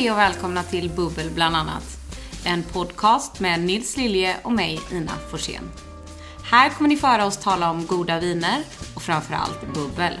[0.00, 1.98] Hej och välkomna till Bubbel bland annat.
[2.44, 5.70] En podcast med Nils Lilje och mig, Ina Forsén.
[6.44, 8.62] Här kommer ni föra oss tala om goda viner
[8.94, 10.12] och framförallt bubbel.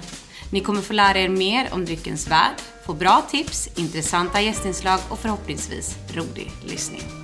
[0.52, 2.56] Ni kommer få lära er mer om dryckens värld,
[2.86, 7.19] få bra tips, intressanta gästinslag och förhoppningsvis rolig lyssning.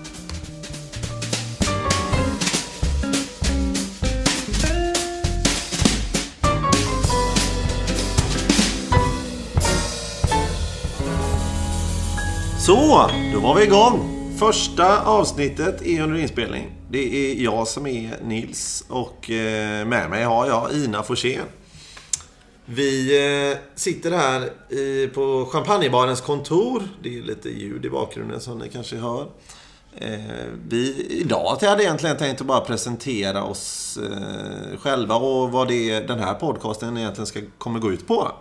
[12.67, 14.01] Så, då var vi igång.
[14.39, 16.73] Första avsnittet är under inspelning.
[16.91, 21.45] Det är jag som är Nils och eh, med mig har jag Ina Forsén.
[22.65, 23.19] Vi
[23.51, 24.51] eh, sitter här
[25.09, 26.83] på champagnebarens kontor.
[27.03, 29.27] Det är lite ljud i bakgrunden som ni kanske hör.
[29.97, 30.21] Eh,
[30.69, 33.99] vi, idag hade jag egentligen tänkt att bara presentera oss
[34.79, 38.33] själva och vad det är den här podcasten egentligen ska, kommer gå ut på.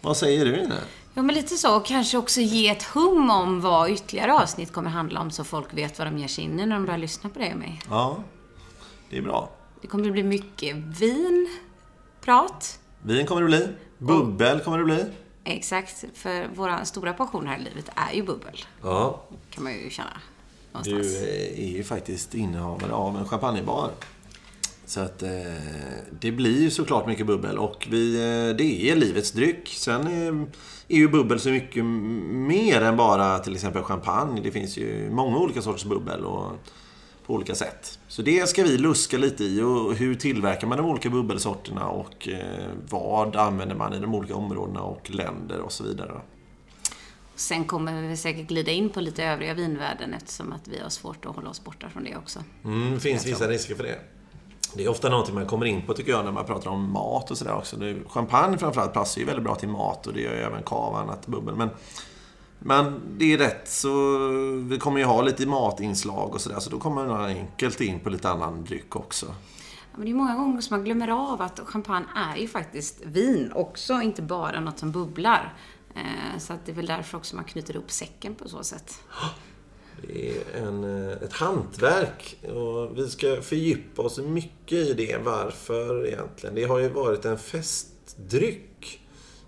[0.00, 0.76] Vad säger du Ina?
[1.14, 1.76] Ja, men lite så.
[1.76, 5.74] Och kanske också ge ett hum om vad ytterligare avsnitt kommer handla om så folk
[5.74, 7.80] vet vad de ger sig in i när de börjar lyssna på dig och mig.
[7.88, 8.16] Ja,
[9.10, 9.50] det är bra.
[9.80, 11.58] Det kommer att bli mycket vin,
[12.20, 12.78] prat.
[13.02, 13.68] Vin kommer det bli.
[13.98, 15.04] Bubbel kommer det bli.
[15.44, 18.64] Exakt, för vår stora passion här i livet är ju bubbel.
[18.82, 19.22] Ja.
[19.50, 20.20] kan man ju känna.
[20.72, 21.06] Någonstans.
[21.06, 23.90] Du är ju faktiskt innehavare av en champagnebar.
[24.90, 25.30] Så att eh,
[26.20, 29.68] det blir ju såklart mycket bubbel och vi, eh, det är livets dryck.
[29.68, 30.46] Sen är,
[30.88, 34.40] är ju bubbel så mycket mer än bara till exempel champagne.
[34.40, 36.52] Det finns ju många olika sorters bubbel och
[37.26, 37.98] på olika sätt.
[38.08, 42.28] Så det ska vi luska lite i och hur tillverkar man de olika bubbelsorterna och
[42.28, 46.20] eh, vad använder man i de olika områdena och länder och så vidare.
[47.34, 51.26] Sen kommer vi säkert glida in på lite övriga vinvärlden eftersom att vi har svårt
[51.26, 52.44] att hålla oss borta från det också.
[52.64, 53.98] Mm, det finns vissa risker för det.
[54.74, 57.30] Det är ofta någonting man kommer in på tycker jag när man pratar om mat
[57.30, 57.76] och sådär också.
[58.08, 61.00] champagne framförallt passar ju väldigt bra till mat och det gör ju även kava och
[61.00, 61.56] annat bubbel.
[61.56, 61.70] Men,
[62.58, 64.18] men det är rätt så
[64.68, 68.10] vi kommer ju ha lite matinslag och sådär så då kommer man enkelt in på
[68.10, 69.26] lite annan dryck också.
[69.90, 73.00] Ja, men det är många gånger som man glömmer av att champagne är ju faktiskt
[73.04, 75.54] vin också, inte bara något som bubblar.
[75.94, 79.00] Eh, så att det är väl därför också man knyter ihop säcken på så sätt.
[80.02, 85.16] Det är en, eh, ett hantverk och vi ska fördjupa oss mycket i det.
[85.24, 86.54] Varför egentligen?
[86.54, 89.00] Det har ju varit en festdryck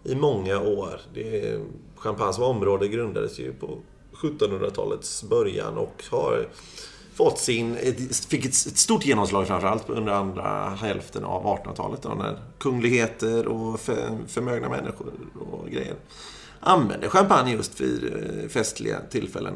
[0.04, 1.00] i många år.
[1.14, 1.60] Det,
[1.96, 3.78] champagne som område grundades ju på
[4.12, 6.48] 1700-talets början och har
[7.14, 7.76] fått sin,
[8.28, 13.80] fick ett stort genomslag framförallt under andra hälften av 1800-talet när kungligheter och
[14.26, 15.12] förmögna människor
[15.50, 15.94] och grejer
[16.60, 19.54] använde champagne just vid eh, festliga tillfällen.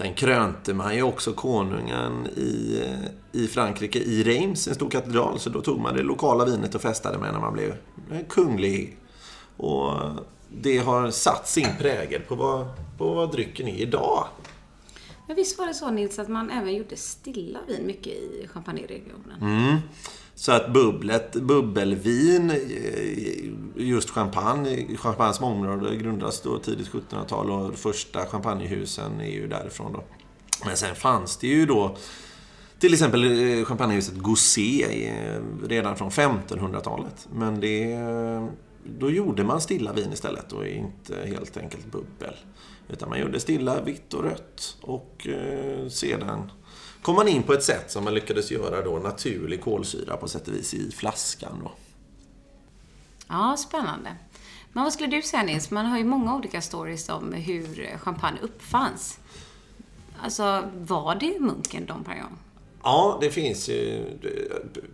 [0.00, 2.82] Sen krönte man ju också konungen i,
[3.32, 5.38] i Frankrike, i Reims, en stor katedral.
[5.38, 7.74] Så då tog man det lokala vinet och festade med när man blev
[8.28, 8.96] kunglig.
[9.56, 9.92] Och
[10.48, 12.66] det har satt sin prägel på vad,
[12.98, 14.26] på vad drycken är idag.
[15.26, 19.40] Men visst var det så Nils, att man även gjorde stilla vin mycket i champagneregionen?
[19.40, 19.76] Mm.
[20.40, 22.56] Så att bubblet, bubbelvin, eh,
[23.76, 29.46] just champagne, champagne som område grundas då tidigt 1700-tal och de första champagnehusen är ju
[29.48, 30.02] därifrån då.
[30.64, 31.96] Men sen fanns det ju då
[32.78, 37.28] till exempel eh, champagnehuset Gosset eh, redan från 1500-talet.
[37.32, 37.98] Men det,
[38.98, 42.34] då gjorde man stilla vin istället och inte helt enkelt bubbel.
[42.88, 45.26] Utan man gjorde stilla vitt och rött och
[45.88, 46.50] sedan
[47.02, 50.48] kom man in på ett sätt som man lyckades göra då naturlig kolsyra på sätt
[50.48, 51.60] och vis i flaskan.
[51.62, 51.72] Då.
[53.28, 54.16] Ja, spännande.
[54.72, 55.70] Men vad skulle du säga Nils?
[55.70, 59.18] Man har ju många olika stories om hur champagne uppfanns.
[60.22, 62.38] Alltså, var det munken Dom Perignon?
[62.82, 64.04] Ja, det finns ju...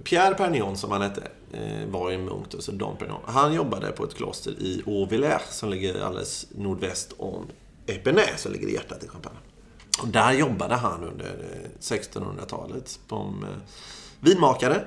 [0.05, 3.21] Pierre Perignon, som han hette, eh, var en munk, så Dom Perignon.
[3.27, 7.47] Han jobbade på ett kloster i Auvillers, som ligger alldeles nordväst om
[7.87, 9.39] Epernay, som ligger i hjärtat i Champagne.
[10.03, 13.49] Och där jobbade han under eh, 1600-talet som eh,
[14.21, 14.85] vinmakare.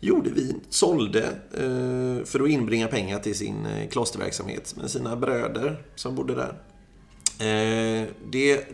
[0.00, 1.22] Gjorde vin, sålde
[1.52, 6.54] eh, för att inbringa pengar till sin klosterverksamhet med sina bröder som bodde där.
[8.30, 8.66] Det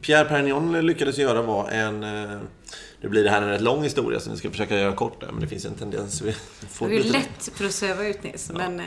[0.00, 2.04] Pierre Perignon lyckades göra var en...
[3.00, 5.32] Nu blir det här en rätt lång historia så ni ska försöka göra kort där,
[5.32, 6.22] men det finns en tendens.
[6.22, 6.34] Vi
[6.68, 8.58] får det är ju lätt för att sväva ut Nils, ja.
[8.58, 8.82] men...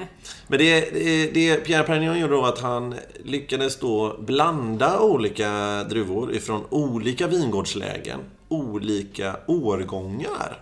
[0.47, 6.33] Men det, det, det Pierre Perignon gjorde då att han lyckades då blanda olika druvor
[6.33, 10.61] ifrån olika vingårdslägen, olika årgångar.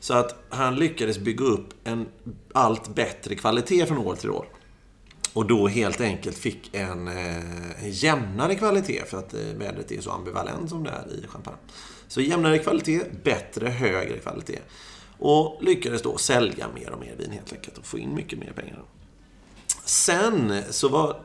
[0.00, 2.06] Så att han lyckades bygga upp en
[2.52, 4.46] allt bättre kvalitet från år till år.
[5.32, 10.00] Och då helt enkelt fick en, eh, en jämnare kvalitet för att eh, vädret är
[10.00, 11.58] så ambivalent som det är i champagne.
[12.08, 14.58] Så jämnare kvalitet, bättre, högre kvalitet.
[15.18, 18.52] Och lyckades då sälja mer och mer vin helt enkelt och få in mycket mer
[18.52, 18.82] pengar.
[19.84, 21.20] Sen så var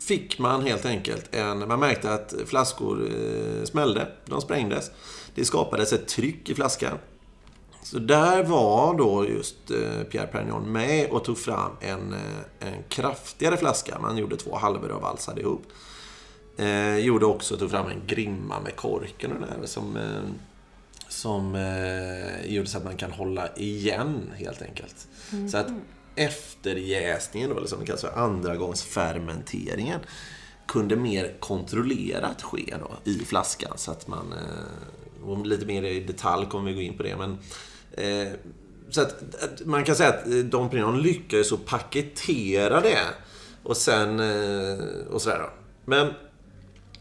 [0.00, 1.68] fick man helt enkelt en...
[1.68, 4.08] Man märkte att flaskor eh, smällde.
[4.26, 4.90] De sprängdes.
[5.34, 6.98] Det skapades ett tryck i flaskan.
[7.82, 12.82] Så där var då just eh, Pierre Perignon med och tog fram en, eh, en
[12.88, 13.98] kraftigare flaska.
[13.98, 15.62] Man gjorde två halvor och valsade ihop.
[16.60, 20.22] Eh, gjorde också, tog fram en grimma med korken och där som, eh,
[21.08, 25.08] som eh, gjorde så att man kan hålla igen helt enkelt.
[25.32, 25.48] Mm.
[25.48, 25.66] Så att
[26.16, 30.00] efterjäsningen, då, eller som det kallas för andragångsfermenteringen,
[30.66, 33.72] kunde mer kontrollerat ske då, i flaskan.
[33.78, 34.34] Så att man,
[35.24, 37.16] och lite mer i detalj kommer vi gå in på det.
[37.16, 37.38] Men,
[37.92, 38.32] eh,
[38.90, 39.22] så att,
[39.64, 43.00] man kan säga att Dom Pérignon lyckades så paketera det.
[43.62, 44.78] Och sen, eh,
[45.10, 45.50] och sådär då.
[45.84, 46.14] Men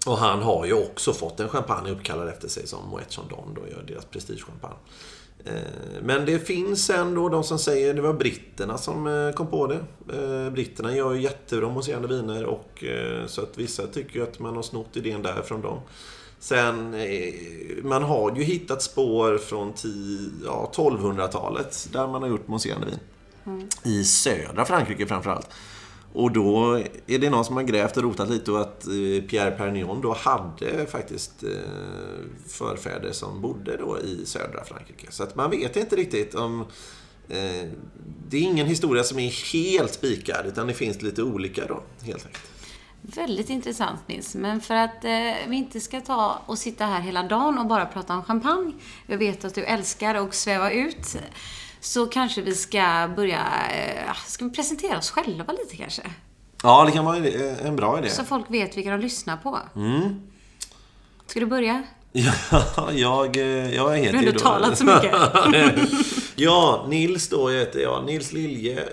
[0.05, 3.67] och han har ju också fått en champagne uppkallad efter sig som Moet Chandon då
[3.67, 4.75] gör deras prestigechampagne.
[5.45, 9.67] Eh, men det finns ändå de som säger det var britterna som eh, kom på
[9.67, 9.79] det.
[10.17, 12.83] Eh, britterna gör ju jättebra mousserande viner och
[13.27, 15.79] så att vissa tycker ju att man har snott idén där från dem.
[16.39, 16.95] Sen,
[17.83, 19.73] man har ju hittat spår från
[20.45, 22.99] ja, 1200-talet där man har gjort mousserande vin.
[23.45, 23.67] Mm.
[23.83, 25.49] I södra Frankrike framförallt.
[26.13, 26.73] Och då
[27.07, 30.13] är det någon som har grävt och rotat lite och att eh, Pierre Perignon då
[30.13, 31.49] hade faktiskt eh,
[32.47, 35.07] förfäder som bodde då i södra Frankrike.
[35.09, 36.65] Så att man vet inte riktigt om...
[37.29, 37.69] Eh,
[38.29, 42.25] det är ingen historia som är helt spikad, utan det finns lite olika då, helt
[42.25, 42.49] enkelt.
[43.01, 45.11] Väldigt intressant Nils, men för att eh,
[45.47, 48.73] vi inte ska ta och sitta här hela dagen och bara prata om champagne.
[49.07, 51.17] Jag vet att du älskar att sväva ut
[51.81, 56.01] så kanske vi ska börja, eh, ska vi presentera oss själva lite kanske?
[56.63, 57.17] Ja, det kan vara
[57.63, 58.09] en bra idé.
[58.09, 59.59] Så folk vet vilka de lyssnar på.
[59.75, 60.21] Mm.
[61.27, 61.83] Ska du börja?
[62.11, 65.13] Ja, jag, eh, jag heter ju Du har ändå talat så mycket.
[66.35, 68.05] ja, Nils då heter jag.
[68.05, 68.83] Nils Lilje.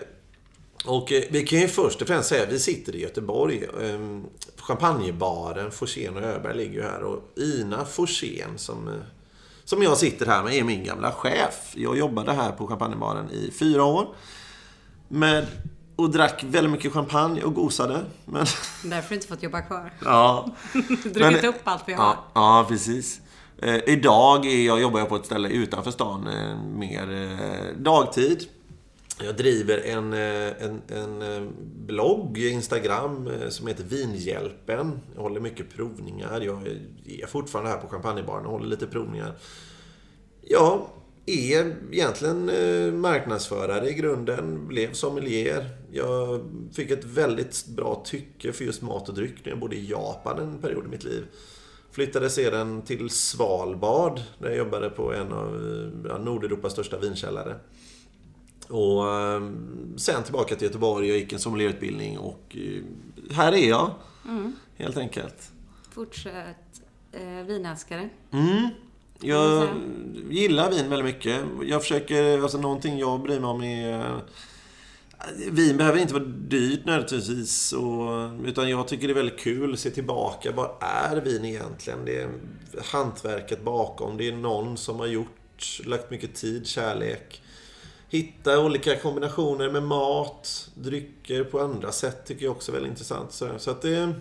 [0.84, 3.64] Och eh, vi kan ju först och främst säga vi sitter i Göteborg.
[3.82, 4.24] Ehm,
[4.56, 7.02] champagnebaren Forsén och Öberg ligger ju här.
[7.02, 8.90] Och Ina Forsén som
[9.66, 11.72] som jag sitter här med är min gamla chef.
[11.74, 14.06] Jag jobbade här på champagnebaren i fyra år.
[15.08, 15.46] Med,
[15.96, 18.04] och drack väldigt mycket champagne och gosade.
[18.24, 18.46] Men...
[18.84, 19.92] Därför inte fått jobba kvar.
[20.04, 20.54] Ja.
[21.04, 22.04] Druckit upp allt vi har.
[22.04, 23.20] Ja, ja precis.
[23.58, 28.48] Eh, idag är jag, jobbar jag på ett ställe utanför stan, eh, mer eh, dagtid.
[29.22, 31.48] Jag driver en, eh, en, en eh,
[31.86, 35.00] blogg, Instagram, eh, som heter Vinhjälpen.
[35.14, 36.40] Jag håller mycket provningar.
[36.40, 36.66] Jag
[37.22, 39.32] är fortfarande här på champagnebaren och håller lite provningar.
[40.42, 40.86] Jag
[41.26, 42.50] är egentligen
[43.00, 44.68] marknadsförare i grunden.
[44.68, 45.68] Blev sommelier.
[45.92, 46.40] Jag
[46.72, 50.38] fick ett väldigt bra tycke för just mat och dryck när jag bodde i Japan
[50.38, 51.26] en period i mitt liv.
[51.90, 57.56] Flyttade sedan till Svalbard, där jag jobbade på en av Nordeuropas största vinkällare.
[58.68, 61.08] Och ehm, sen tillbaka till Göteborg.
[61.08, 62.82] Jag gick en sommelierutbildning och eh,
[63.34, 63.90] här är jag.
[64.24, 64.52] Mm.
[64.76, 65.52] Helt enkelt.
[65.90, 66.82] Fortsätt
[67.12, 68.08] eh, vinälskare.
[68.30, 68.68] Mm.
[69.20, 69.68] Jag
[70.30, 71.44] gillar vin väldigt mycket.
[71.62, 74.20] Jag försöker, alltså någonting jag bryr mig om är
[75.50, 77.74] Vin behöver inte vara dyrt nödvändigtvis.
[78.44, 80.52] utan jag tycker det är väldigt kul att se tillbaka.
[80.52, 82.04] Vad är vin egentligen?
[82.04, 82.30] Det är
[82.84, 84.16] hantverket bakom.
[84.16, 87.42] Det är någon som har gjort, lagt mycket tid, kärlek
[88.16, 93.32] hitta olika kombinationer med mat, drycker på andra sätt tycker jag också är väldigt intressant.
[93.32, 94.14] Så, att det...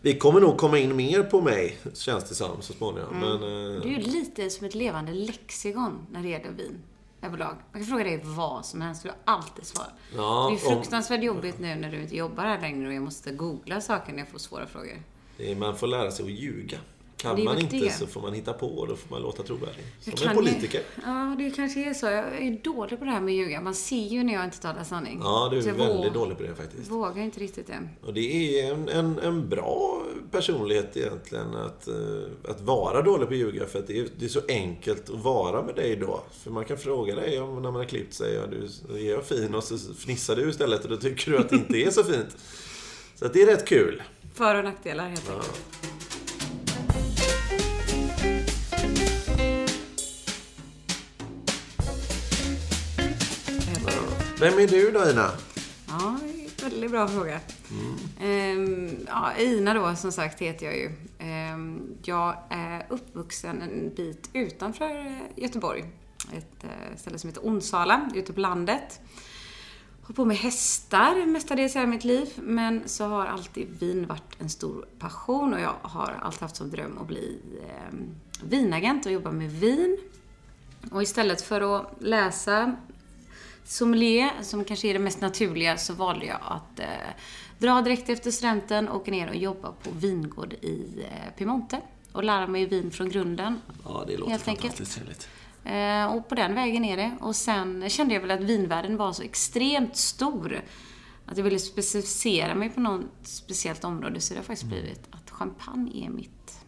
[0.00, 3.22] Vi kommer nog komma in mer på mig, känns det som, så småningom.
[3.22, 3.40] Mm.
[3.40, 3.82] Men, eh...
[3.82, 6.82] Du är ju lite som ett levande lexikon när det gäller vin.
[7.22, 7.56] Överlag.
[7.72, 9.86] Man kan fråga dig vad som helst, du har alltid svar.
[10.16, 11.24] Ja, det är fruktansvärt om...
[11.24, 14.28] jobbigt nu när du inte jobbar här längre och jag måste googla saker när jag
[14.28, 15.02] får svåra frågor.
[15.56, 16.78] Man får lära sig att ljuga.
[17.16, 17.90] Kan man inte det.
[17.90, 19.84] så får man hitta på och då får man låta trovärdig.
[20.00, 20.78] Som en politiker.
[20.78, 22.06] Ju, ja, det kanske är så.
[22.06, 23.60] Jag är dålig på det här med att ljuga.
[23.60, 25.20] Man ser ju när jag inte talar sanning.
[25.22, 26.90] Ja, du är väldigt våg, dålig på det faktiskt.
[26.90, 27.88] Vågar inte riktigt det.
[28.02, 33.34] Och det är en, en, en bra personlighet egentligen att, uh, att vara dålig på
[33.34, 33.66] att ljuga.
[33.66, 36.22] För att det är, det är så enkelt att vara med dig då.
[36.42, 38.34] För man kan fråga dig om när man har klippt sig.
[38.34, 39.54] Ja, du, är jag fin?
[39.54, 42.36] Och så fnissar du istället och då tycker du att det inte är så fint.
[43.14, 44.02] Så det är rätt kul.
[44.34, 45.60] För och nackdelar helt enkelt.
[45.82, 45.88] Ja.
[54.40, 55.30] Vem är du då, Ina?
[55.88, 56.18] Ja,
[56.62, 57.40] väldigt bra fråga.
[57.70, 57.96] Mm.
[58.20, 60.92] Ehm, ja, Ina då, som sagt, heter jag ju.
[61.18, 65.84] Ehm, jag är uppvuxen en bit utanför eh, Göteborg.
[66.32, 69.00] Ett eh, ställe som heter Onsala, ute på landet.
[70.02, 74.48] Har på med hästar mestadels i mitt liv, men så har alltid vin varit en
[74.48, 77.98] stor passion och jag har alltid haft som dröm att bli eh,
[78.42, 79.98] vinagent och jobba med vin.
[80.90, 82.76] Och istället för att läsa
[83.66, 86.86] sommelier, som kanske är det mest naturliga, så valde jag att eh,
[87.58, 91.80] dra direkt efter studenten, åka ner och jobba på vingård i eh, Piemonte.
[92.12, 93.60] Och lära mig vin från grunden.
[93.84, 95.18] Ja, det låter Helt fantastiskt enkelt.
[95.18, 95.28] trevligt.
[95.64, 97.16] Eh, och på den vägen är det.
[97.20, 100.60] Och sen kände jag väl att vinvärlden var så extremt stor.
[101.26, 104.20] Att jag ville specificera mig på något speciellt område.
[104.20, 106.58] Så det har faktiskt blivit att champagne är mitt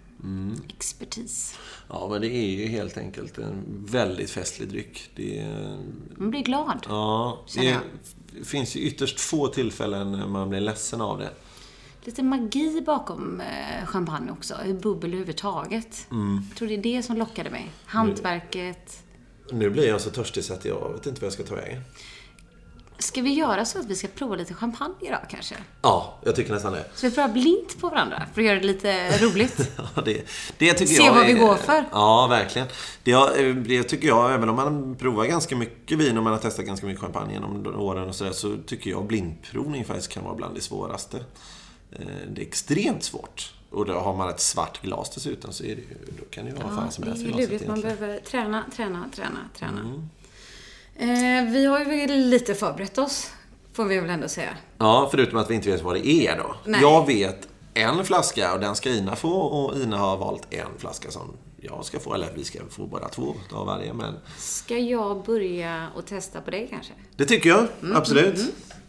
[0.77, 1.59] expertis.
[1.89, 5.11] Ja, men det är ju helt enkelt en väldigt festlig dryck.
[5.17, 5.79] Det är,
[6.17, 6.87] Man blir glad.
[6.89, 7.81] ja, det jag.
[8.47, 11.31] finns ju ytterst få tillfällen när man blir ledsen av det.
[12.05, 14.55] Lite magi bakom eh, champagne också.
[14.83, 16.07] Bubbel överhuvudtaget.
[16.51, 17.71] Jag tror det är det som lockade mig.
[17.85, 19.03] Hantverket.
[19.53, 21.83] Nu blir jag så törstig så att jag vet inte vad jag ska ta vägen.
[23.01, 25.55] Ska vi göra så att vi ska prova lite champagne idag kanske?
[25.83, 26.85] Ja, jag tycker nästan det.
[26.95, 29.71] Så vi provar blint på varandra för att göra det lite roligt.
[29.77, 30.25] Ja, det,
[30.59, 31.85] det tycker Se jag vad vi är- går för.
[31.93, 32.69] Ja, verkligen.
[33.03, 36.65] Det, det tycker jag, även om man provar ganska mycket vin och man har testat
[36.67, 40.55] ganska mycket champagne genom åren och sådär, så tycker jag blindprovning faktiskt kan vara bland
[40.55, 41.17] det svåraste.
[41.93, 43.53] Eh, Det är extremt svårt.
[43.71, 46.51] Och då har man ett svart glas dessutom så är det, ju- då kan det
[46.51, 47.69] ju vara vad fan som det helst i är glaset lurigt.
[47.69, 49.81] Man behöver träna, träna, träna, träna.
[49.81, 50.09] Mm.
[50.99, 53.31] Eh, vi har ju lite förberett oss,
[53.73, 54.51] får vi väl ändå säga.
[54.79, 56.55] Ja, förutom att vi inte vet vad det är då.
[56.65, 56.81] Nej.
[56.81, 61.11] Jag vet en flaska och den ska Ina få och Ina har valt en flaska
[61.11, 62.15] som jag ska få.
[62.15, 63.93] Eller vi ska få bara två av varje.
[63.93, 66.93] Men Ska jag börja och testa på dig kanske?
[67.17, 67.67] det tycker jag.
[67.83, 68.41] Mm, Absolut.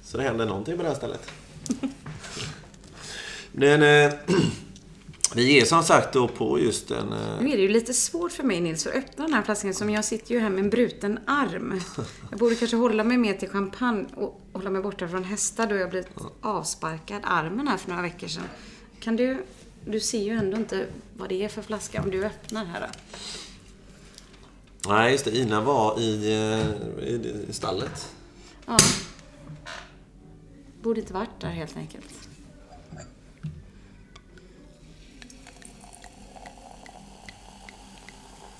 [0.04, 1.32] Så det händer någonting på det här stället.
[3.51, 4.13] Men eh,
[5.36, 7.14] vi är som sagt då på just en...
[7.14, 9.74] Eh, Nu är det ju lite svårt för mig Nils att öppna den här flaskan
[9.74, 11.82] som jag sitter ju här med en bruten arm.
[12.30, 15.76] Jag borde kanske hålla mig mer till champagne och hålla mig borta från hästar då
[15.76, 16.08] jag blivit
[16.42, 18.44] avsparkad armen här för några veckor sedan.
[19.00, 19.46] Kan du,
[19.86, 20.86] du ser ju ändå inte
[21.18, 22.88] vad det är för flaska om du öppnar här då.
[24.90, 25.38] nej, just det.
[25.38, 28.14] Ina var i, eh, i, i stallet.
[28.66, 28.78] Ja.
[30.82, 32.29] Borde inte varit där helt enkelt.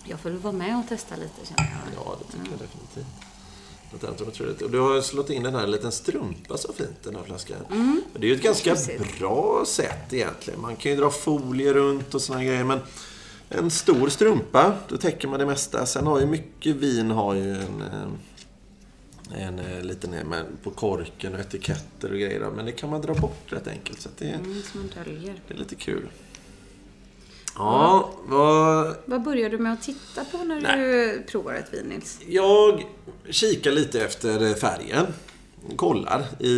[0.10, 2.04] Jag får väl vara med och testa lite känner jag.
[2.06, 3.06] Ja, det tycker jag definitivt.
[3.92, 4.62] Något annat otroligt.
[4.62, 7.58] Och du har slått in den här liten strumpa så fint, den här flaskan.
[8.14, 8.76] Och Det är ju ett ganska
[9.20, 10.62] bra sätt egentligen.
[10.62, 12.64] Man kan ju dra folie runt och såna grejer.
[12.64, 12.80] Men
[13.50, 15.86] en stor strumpa, då täcker man det mesta.
[15.86, 21.34] Sen har ju mycket vin har ju en, eh, en eh, liten med på korken
[21.34, 22.50] och etiketter och grejer.
[22.56, 24.02] Men det kan man dra bort rätt enkelt.
[24.02, 25.42] Så det, Mm, som man döljer.
[25.48, 26.08] det är lite kul.
[27.56, 32.20] Ja, vad, Vad börjar du med att titta på när du provar ett vin Nils?
[32.28, 32.86] Jag
[33.30, 35.06] kikar lite efter färgen.
[35.76, 36.50] Kollar i,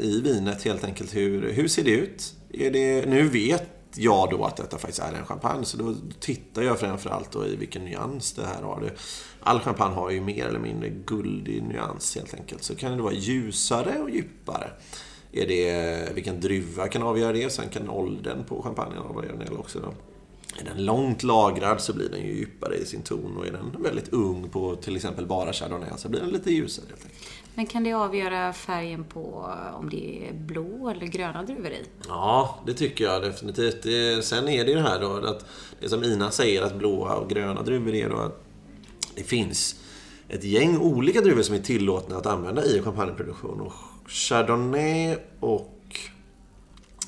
[0.00, 1.16] i vinet helt enkelt.
[1.16, 2.34] Hur, hur ser det ut?
[2.50, 5.64] Är det, nu vet jag då att detta faktiskt är en champagne.
[5.64, 8.92] Så då tittar jag framförallt då i vilken nyans det här har.
[9.40, 12.62] All champagne har ju mer eller mindre guldig nyans helt enkelt.
[12.62, 14.70] Så kan det vara ljusare och djupare.
[15.32, 17.50] Är det, vilken druva kan avgöra det.
[17.50, 19.78] Sen kan åldern på champagnen avgöra det också.
[19.80, 19.94] Då.
[20.60, 23.82] Är den långt lagrad så blir den ju djupare i sin ton och är den
[23.82, 27.20] väldigt ung på till exempel bara chardonnay så blir den lite ljusare helt enkelt.
[27.54, 31.84] Men kan det avgöra färgen på om det är blå eller gröna druvor i?
[32.08, 33.82] Ja, det tycker jag definitivt.
[33.82, 35.46] Det, sen är det ju det här då att
[35.80, 38.44] det som Ina säger att blåa och gröna druvor är då att
[39.14, 39.80] det finns
[40.28, 43.60] ett gäng olika druvor som är tillåtna att använda i champagneproduktion.
[43.60, 43.72] Och
[44.06, 45.98] chardonnay och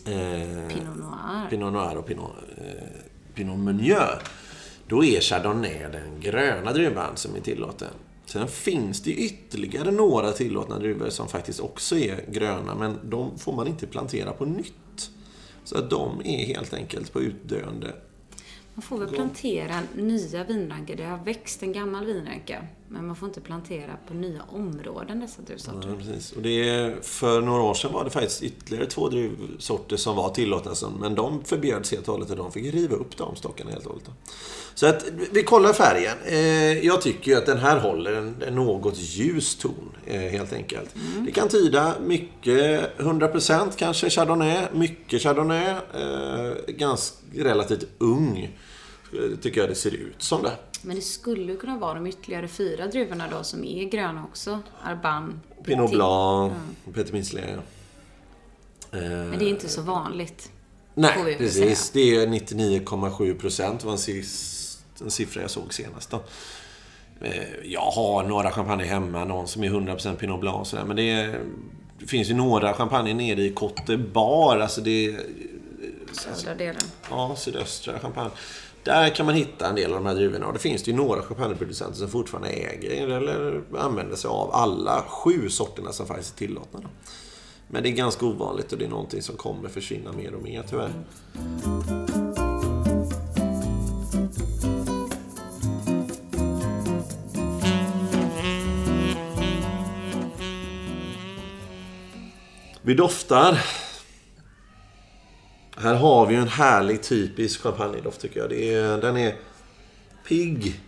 [0.04, 1.46] eh, Pinot noir.
[1.50, 2.64] Pinot Noir och Pinot, eh,
[3.36, 4.22] Pinot Meunier.
[4.88, 7.90] Då är Chardonnay den gröna druvan som är tillåten.
[8.26, 13.52] Sen finns det ytterligare några tillåtna druvor som faktiskt också är gröna, men de får
[13.52, 15.10] man inte plantera på nytt.
[15.64, 17.94] Så att de är helt enkelt på utdöende.
[18.74, 20.96] Man får väl plantera nya vinrankor.
[20.96, 22.66] Det har växt en gammal vinranka.
[22.88, 25.88] Men man får inte plantera på nya områden dessa druvsorter.
[25.88, 26.32] Ja, precis.
[26.32, 30.30] Och det är, för några år sedan var det faktiskt ytterligare två druvsorter som var
[30.30, 33.86] tillåtna, men de förbjöds helt och hållet och de fick riva upp de stockarna helt
[33.86, 34.10] och hållet.
[34.74, 36.16] Så att vi kollar färgen.
[36.24, 40.90] Eh, jag tycker ju att den här håller en, något ljus ton, eh, helt enkelt.
[41.26, 48.58] Det kan tyda mycket, 100% kanske chardonnay, mycket chardonnay, eh, ganska relativt ung,
[49.42, 50.52] tycker jag det ser ut som det.
[50.86, 54.58] Men det skulle kunna vara de ytterligare fyra druvorna då som är gröna också.
[54.82, 55.90] Arban, Pinot.
[55.90, 56.52] Blanc,
[56.94, 57.42] Petit Mislé.
[57.42, 57.58] Eh,
[58.90, 60.50] Men det är inte så vanligt.
[60.94, 61.80] Nej, precis.
[61.92, 62.06] säga.
[62.06, 66.10] Det är 99,7 procent var en, siffra jag såg senast.
[66.10, 66.22] Då.
[67.20, 67.32] Eh,
[67.64, 70.84] Jag har några champagne hemma, någon som är 100% Pinot Blanc och sådär.
[70.84, 71.40] Men det, är,
[71.98, 75.16] det finns ju några champagne nere i Côte Bar, alltså det
[76.12, 76.82] Södra delen.
[77.10, 78.30] ja, sydöstra champagne.
[78.86, 80.46] Där kan man hitta en del av de här druvorna.
[80.46, 85.04] Och det finns det ju några champagneproducenter som fortfarande äger eller använder sig av alla
[85.08, 86.80] sju sorterna som faktiskt är tillåtna.
[87.68, 90.64] Men det är ganska ovanligt och det är någonting som kommer försvinna mer och mer
[90.70, 90.92] tyvärr.
[102.82, 103.58] Vi doftar.
[105.78, 108.50] Här har vi ju en härlig typisk champagnedoft tycker jag.
[108.50, 109.36] Det är, den är
[110.28, 110.80] pigg,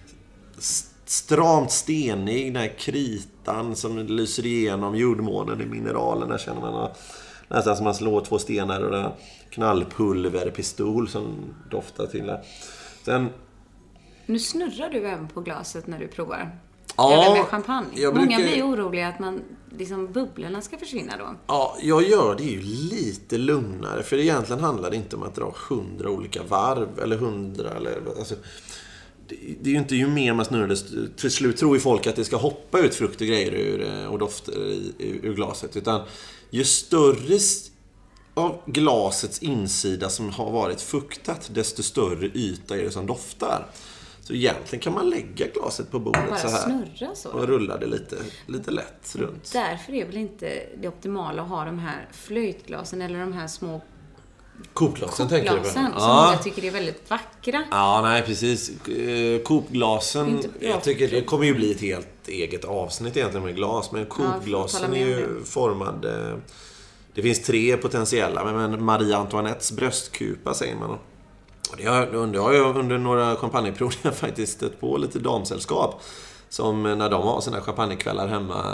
[1.04, 6.90] stramt stenig, den här kritan som lyser igenom jordmånen i mineralerna känner man.
[7.48, 9.12] Nästan som man slår två stenar och det
[9.50, 12.42] knallpulverpistol som doftar till det.
[13.04, 13.28] Sen...
[14.26, 16.58] Nu snurrar du även på glaset när du provar.
[16.96, 18.06] Ja, Eller med champagne.
[18.06, 18.36] Många brukar...
[18.36, 19.40] blir oroliga att man,
[19.78, 21.34] liksom, bubblorna ska försvinna då.
[21.46, 24.02] Ja, jag gör det ju lite lugnare.
[24.02, 27.00] För egentligen handlar det inte om att dra hundra olika varv.
[27.02, 28.02] Eller hundra eller...
[28.18, 28.34] Alltså,
[29.60, 30.76] det är ju inte ju mer man snurrar,
[31.16, 34.06] till slut tror ju folk att det ska hoppa ut frukt och grejer ur, eh,
[34.06, 34.54] och dofter
[34.98, 35.76] ur glaset.
[35.76, 36.00] Utan
[36.50, 37.38] ju större
[38.34, 43.66] av glasets insida som har varit fuktat, desto större yta är det som doftar.
[44.28, 46.64] Så egentligen kan man lägga glaset på bordet Bara så här.
[46.64, 47.30] snurra så?
[47.30, 48.16] Och rulla det lite,
[48.46, 49.52] lite lätt runt.
[49.52, 53.80] Därför är väl inte det optimala att ha de här flöjtglasen eller de här små
[54.72, 55.64] Coopglasen tänker du på?
[55.64, 56.24] Som ja.
[56.24, 57.64] många tycker är väldigt vackra.
[57.70, 58.88] Ja, nej precis.
[58.88, 63.92] Eh, Coopglasen, jag tycker det kommer ju bli ett helt eget avsnitt egentligen med glas.
[63.92, 66.06] Men Coopglasen ja, är ju formad...
[67.14, 70.98] Det finns tre potentiella, men Marie Antoinettes bröstkupa säger man.
[71.76, 76.02] Det har, det har jag under några champagneprovningar faktiskt stött på lite damsällskap.
[76.50, 78.64] Som när de har sina champagnekvällar hemma,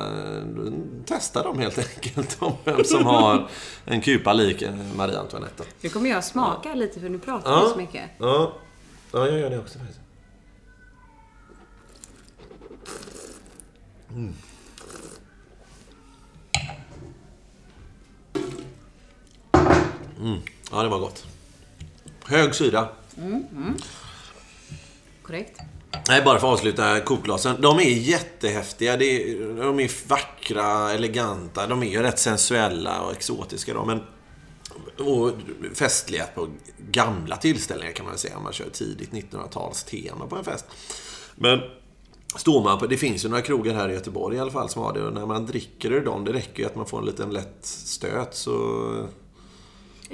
[1.07, 3.49] testar de helt enkelt om vem som har
[3.85, 4.65] en kupa lik
[4.97, 5.65] Marie Antoinette.
[5.81, 6.75] Nu kommer jag smaka ja.
[6.75, 7.69] lite för nu pratar ja.
[7.73, 8.11] så mycket.
[8.19, 8.53] Ja.
[9.13, 10.01] ja, jag gör det också faktiskt.
[14.11, 14.35] Mm.
[20.21, 20.39] Mm.
[20.71, 21.34] Ja, det var gott.
[22.25, 22.89] Hög syra.
[23.17, 23.75] Mm, mm.
[25.23, 25.61] Korrekt.
[26.09, 27.57] Nej, bara för att avsluta kokglasen.
[27.61, 28.97] De är jättehäftiga.
[28.97, 29.05] De
[29.81, 31.67] är vackra, eleganta.
[31.67, 33.75] De är ju rätt sensuella och exotiska.
[33.75, 34.03] Då, men,
[35.07, 35.33] och
[35.75, 36.49] festliga på
[36.91, 38.37] gamla tillställningar kan man säga.
[38.37, 40.67] Om man kör tidigt 1900-tals tema på en fest.
[41.35, 41.61] Men
[42.37, 44.83] står man på, det finns ju några krogar här i Göteborg i alla fall som
[44.83, 45.03] har det.
[45.03, 47.59] Och när man dricker ur dem, det räcker ju att man får en liten lätt
[47.63, 49.09] stöt så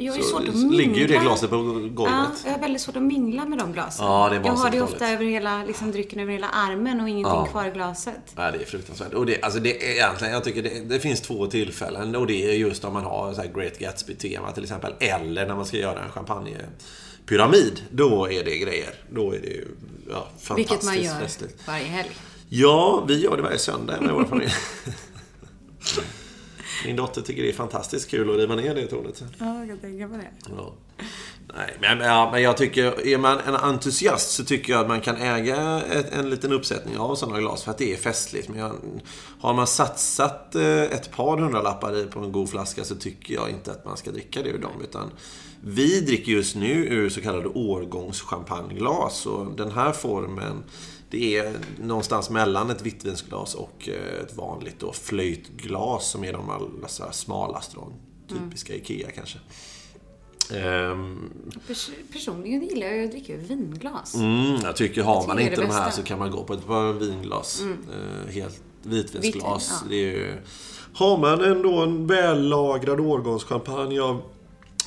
[0.01, 0.77] jag är så svårt att mingla.
[0.77, 1.95] ligger ju det glaset på golvet.
[1.97, 4.07] Ja, jag har väldigt svårt att mingla med de glasen.
[4.07, 7.09] Ja, det är jag har det ofta över hela, liksom drycken över hela armen och
[7.09, 7.47] ingenting ja.
[7.47, 8.35] kvar i glaset.
[8.37, 9.13] Ja, det är fruktansvärt.
[9.13, 12.51] Och det, alltså det är egentligen, jag tycker det, det finns två tillfällen och det
[12.51, 14.93] är just om man har så Great Gatsby-tema till exempel.
[15.01, 17.83] Eller när man ska göra en champagnepyramid.
[17.91, 18.95] Då är det grejer.
[19.11, 19.67] Då är det ju
[20.11, 21.67] ja, fantastiskt Vilket man gör festligt.
[21.67, 22.11] varje helg.
[22.49, 24.53] Ja, vi gör det varje söndag med vår familj.
[26.85, 29.25] Min dotter tycker det är fantastiskt kul att riva ner det tornet.
[29.39, 30.31] Ja, jag kan tänka på det.
[30.57, 30.73] Ja.
[31.55, 35.01] Nej, men, ja, men jag tycker, är man en entusiast så tycker jag att man
[35.01, 38.49] kan äga ett, en liten uppsättning av sådana glas för att det är festligt.
[38.49, 38.75] Men jag,
[39.41, 43.71] har man satsat eh, ett par hundralappar på en god flaska så tycker jag inte
[43.71, 44.83] att man ska dricka det ur dem.
[44.83, 45.11] Utan
[45.61, 49.27] vi dricker just nu ur så kallade årgångschampagneglas.
[49.27, 50.63] Och den här formen
[51.11, 56.51] det är någonstans mellan ett vittvinsglas och eh, ett vanligt då flöjtglas som är de
[56.51, 57.77] allra smalaste.
[57.77, 57.93] Då.
[58.29, 58.85] Typiska mm.
[58.85, 59.39] IKEA kanske.
[60.55, 61.31] Um,
[61.67, 64.15] Pers personligen gillar jag att dricka vinglas.
[64.15, 66.93] Mm, jag tycker har man inte de här så kan man gå på ett par
[66.93, 67.61] vinglas.
[67.61, 67.73] Mm.
[67.73, 69.83] Uh, helt vitvinsglas.
[69.89, 70.13] Vitvin, ja.
[70.13, 70.37] ju,
[70.95, 74.23] har man ändå en vällagrad årgångschampagne av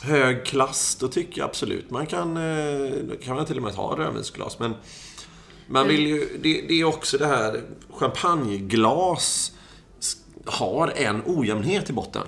[0.01, 3.97] hög klass, då tycker jag absolut man kan, uh, kan man till och med ha
[3.97, 4.59] rödvinsglas.
[4.59, 4.73] Men
[5.67, 9.51] man vill ju, det, det är också det här, champagneglas
[10.45, 12.23] har en ojämnhet i botten.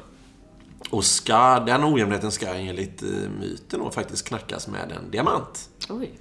[0.89, 5.69] Och ska, den ojämnheten ska enligt eh, myten då faktiskt knackas med en diamant.
[5.89, 6.19] Oj.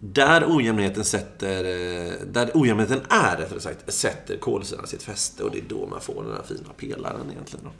[0.00, 5.58] Där ojämnheten sätter, eh, där ojämnheten är rättare sagt, sätter kolsyran sitt fäste och det
[5.58, 7.64] är då man får den här fina pelaren egentligen.
[7.64, 7.70] Då.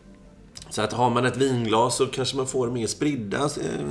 [0.71, 3.90] Så att har man ett vinglas så kanske man får mer spridda eh,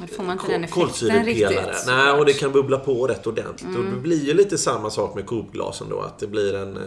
[0.00, 1.86] då får man inte den effekten riktigt.
[1.86, 3.68] Nej, och det kan bubbla på rätt ordentligt.
[3.70, 3.86] Mm.
[3.86, 6.00] Och det blir ju lite samma sak med Coop-glasen då.
[6.00, 6.76] Att det blir en...
[6.76, 6.82] Eh,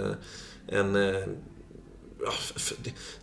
[0.67, 1.23] en eh,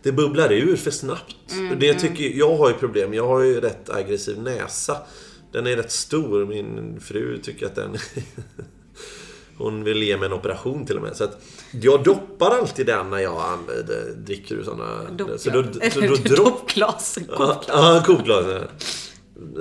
[0.01, 1.51] det bubblar ur för snabbt.
[1.51, 2.01] Mm, det mm.
[2.01, 3.13] tycker, jag har ju problem.
[3.13, 4.97] Jag har ju rätt aggressiv näsa.
[5.51, 6.45] Den är rätt stor.
[6.45, 7.97] Min fru tycker att den...
[9.57, 11.15] Hon vill ge mig en operation till och med.
[11.15, 13.59] Så att jag doppar alltid den när jag
[14.15, 15.11] dricker ur sådana...
[15.11, 15.43] Doppglas.
[15.43, 17.17] Så då, så då, då, Doppglas.
[17.67, 18.45] Ja, kokglas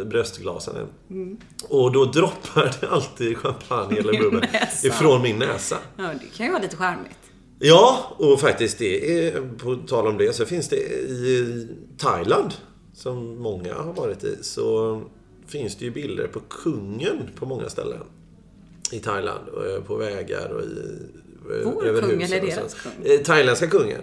[0.04, 0.86] bröstglasen.
[1.10, 1.36] Mm.
[1.68, 4.48] Och då droppar det alltid champagne eller bubbel
[4.84, 5.78] ifrån min näsa.
[5.96, 7.16] Ja, det kan ju vara lite charmigt.
[7.58, 12.54] Ja, och faktiskt det är, på tal om det, så finns det i Thailand,
[12.94, 15.02] som många har varit i, så
[15.46, 18.00] finns det ju bilder på kungen på många ställen.
[18.92, 20.98] I Thailand, och på vägar och i...
[21.64, 22.92] Vår över kung eller deras kung?
[23.04, 24.00] Eh, Thailändska kungen.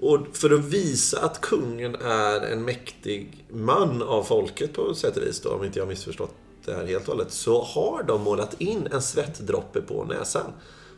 [0.00, 5.22] Och för att visa att kungen är en mäktig man av folket på sätt och
[5.22, 8.22] vis då, om inte jag har missförstått det här helt och hållet, så har de
[8.22, 10.52] målat in en svettdroppe på näsan.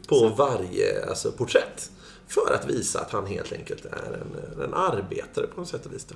[0.08, 1.90] På varje alltså, porträtt.
[2.28, 5.92] För att visa att han helt enkelt är en, en arbetare på något sätt och
[5.92, 6.04] vis.
[6.04, 6.14] Då.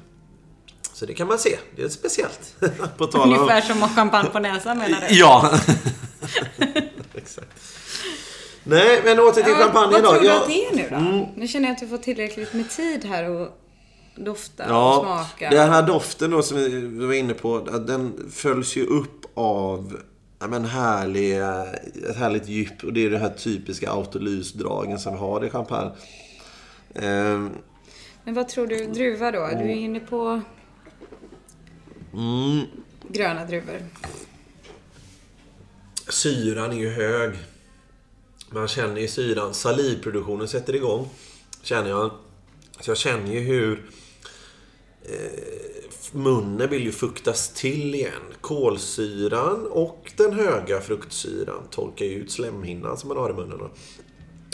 [0.92, 1.58] Så det kan man se.
[1.76, 2.56] Det är speciellt.
[2.96, 3.34] på tal om...
[3.34, 5.14] Ungefär som att ha champagne på näsan menar du?
[5.14, 5.50] Ja.
[7.14, 7.48] Exakt.
[8.64, 10.10] Nej, men åter till champagnen Vad då.
[10.10, 11.28] tror du Ja, att det är nu då?
[11.36, 13.48] Nu känner jag att vi får tillräckligt med tid här och
[14.16, 15.50] dofta och Ja, smaka.
[15.50, 19.96] den här doften då som vi var inne på, att den följs ju upp av
[20.38, 21.66] ja, men härliga,
[22.10, 22.84] ett härligt djup.
[22.84, 25.90] Och det är det här typiska autolysdragen som vi har i champagne.
[26.94, 27.50] Ehm,
[28.24, 29.38] Men vad tror du, druva då?
[29.46, 30.40] Du är inne på
[32.12, 32.60] mm,
[33.08, 33.78] gröna druvor.
[36.08, 37.34] syran är ju hög.
[38.54, 39.54] Man känner ju syran.
[39.54, 41.08] Salivproduktionen sätter igång.
[41.62, 42.10] Känner jag.
[42.80, 43.90] Så jag känner ju hur
[45.02, 48.22] eh, munnen vill ju fuktas till igen.
[48.40, 53.60] Kolsyran och den höga fruktsyran torkar ju ut slemhinnan som man har i munnen.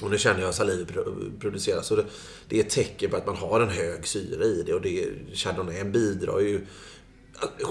[0.02, 0.96] Och nu känner jag saliv
[1.40, 1.87] produceras.
[1.87, 2.04] Så det,
[2.48, 4.74] det är ett tecken på att man har en hög syra i det.
[4.74, 6.66] Och det, Chardonnay bidrar ju...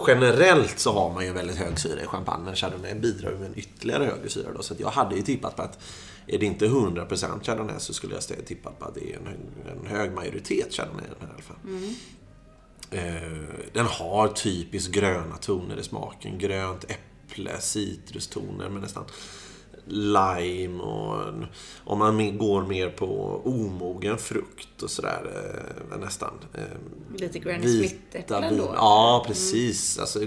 [0.07, 2.43] Generellt så har man ju en väldigt hög syra i champagne.
[2.45, 4.47] Men Chardonnay bidrar ju med en ytterligare högre syra.
[4.55, 4.63] Då.
[4.63, 5.79] Så att jag hade ju tippat på att
[6.27, 9.77] är det inte 100% Chardonnay så skulle jag tippat på att det är en, hög-
[9.81, 11.57] en hög majoritet Chardonnay i den här i alla fall.
[12.91, 16.37] Eh, Den har typiskt gröna toner i smaken.
[16.37, 19.03] Grönt äpple, citrustoner med nästan
[19.89, 21.33] lime och
[21.83, 25.21] om man går mer på omogen frukt och sådär
[25.91, 26.33] eh, nästan.
[26.53, 26.61] eh,
[27.17, 28.71] Lite Granny Smith-äpplen då?
[28.75, 29.99] Ja, precis.
[29.99, 30.19] Alltså,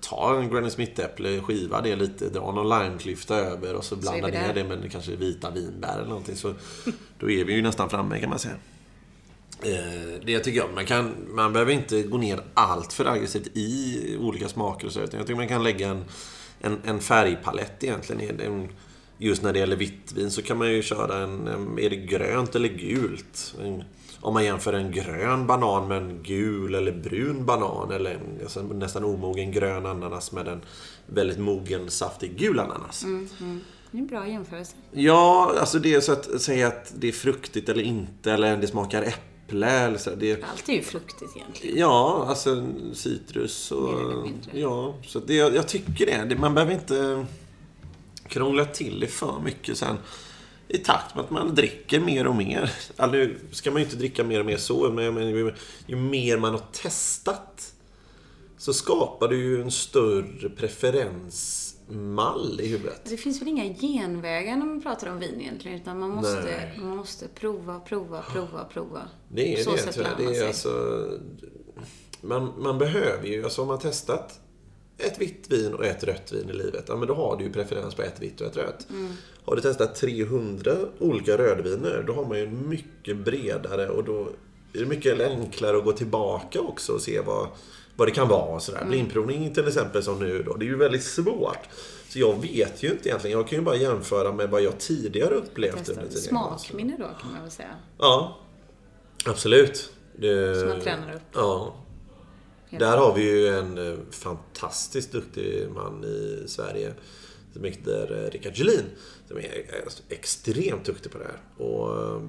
[0.00, 4.54] ta en Granny Smith-äpple, skiva det lite, dra någon limeklyfta över och så blanda ner
[4.54, 6.36] det med kanske vita vinbär eller någonting.
[6.36, 6.54] Så
[7.18, 8.54] då är vi ju nästan framme kan man säga.
[9.62, 10.74] Eh, Det tycker jag.
[10.74, 15.00] Man, kan, man behöver inte gå ner allt för aggressivt i olika smaker och så.
[15.00, 16.04] Utan jag tycker man kan lägga en,
[16.60, 18.40] en, en färgpalett egentligen.
[18.40, 18.68] en-
[19.18, 21.48] Just när det gäller vitt vin så kan man ju köra en...
[21.78, 23.54] Är det grönt eller gult?
[23.62, 23.84] En,
[24.20, 27.92] om man jämför en grön banan med en gul eller brun banan.
[27.92, 30.60] Eller en alltså nästan omogen grön ananas med en
[31.06, 33.04] väldigt mogen saftig gul ananas.
[33.90, 34.76] Det är en bra jämförelse.
[34.92, 38.32] Ja, alltså det är så att säga att det är fruktigt eller inte.
[38.32, 39.66] Eller det smakar äpple.
[39.66, 40.10] Eller så.
[40.10, 41.78] Det, Allt är ju fruktigt egentligen.
[41.78, 43.94] Ja, alltså citrus och...
[43.94, 44.60] Mer eller mindre.
[44.60, 46.38] Ja, så det, jag tycker det.
[46.38, 47.26] Man behöver inte
[48.28, 49.96] krångla till det för mycket sen.
[50.68, 52.72] I takt med att man dricker mer och mer.
[52.96, 55.54] Alltså, nu ska man ju inte dricka mer och mer så, men menar, ju,
[55.86, 57.72] ju mer man har testat
[58.58, 63.00] så skapar du ju en större preferensmall i huvudet.
[63.04, 66.78] Det finns väl inga genvägar när man pratar om vin egentligen, utan man måste, Nej.
[66.78, 69.02] man måste prova, prova, prova, prova.
[69.28, 69.96] Det är Så det.
[69.96, 70.06] jag.
[70.18, 71.04] man Det är alltså,
[72.20, 74.40] man, man behöver ju, alltså om man har testat
[74.98, 77.52] ett vitt vin och ett rött vin i livet, ja men då har du ju
[77.52, 78.86] preferens på ett vitt och ett rött.
[78.90, 79.12] Mm.
[79.44, 84.28] Har du testat 300 olika rödviner, då har man ju mycket bredare och då
[84.72, 87.48] är det mycket enklare att gå tillbaka också och se vad,
[87.96, 88.54] vad det kan vara.
[88.54, 88.78] och Sådär.
[88.78, 88.90] Mm.
[88.90, 91.68] Blindprovning till exempel som nu då, det är ju väldigt svårt.
[92.08, 93.38] Så jag vet ju inte egentligen.
[93.38, 95.92] Jag kan ju bara jämföra med vad jag tidigare upplevt Testa.
[95.92, 97.74] under tidigare Smakminne då kan man väl säga.
[97.98, 98.38] Ja,
[99.24, 99.92] absolut.
[100.16, 101.22] Det, Som man tränar upp.
[101.32, 101.74] Ja.
[102.78, 106.94] Där har vi ju en eh, fantastiskt duktig man i Sverige
[107.56, 108.84] som heter eh, Rickard Gelin.
[109.28, 111.66] Som är eh, extremt duktig på det här.
[111.66, 112.22] Och eh,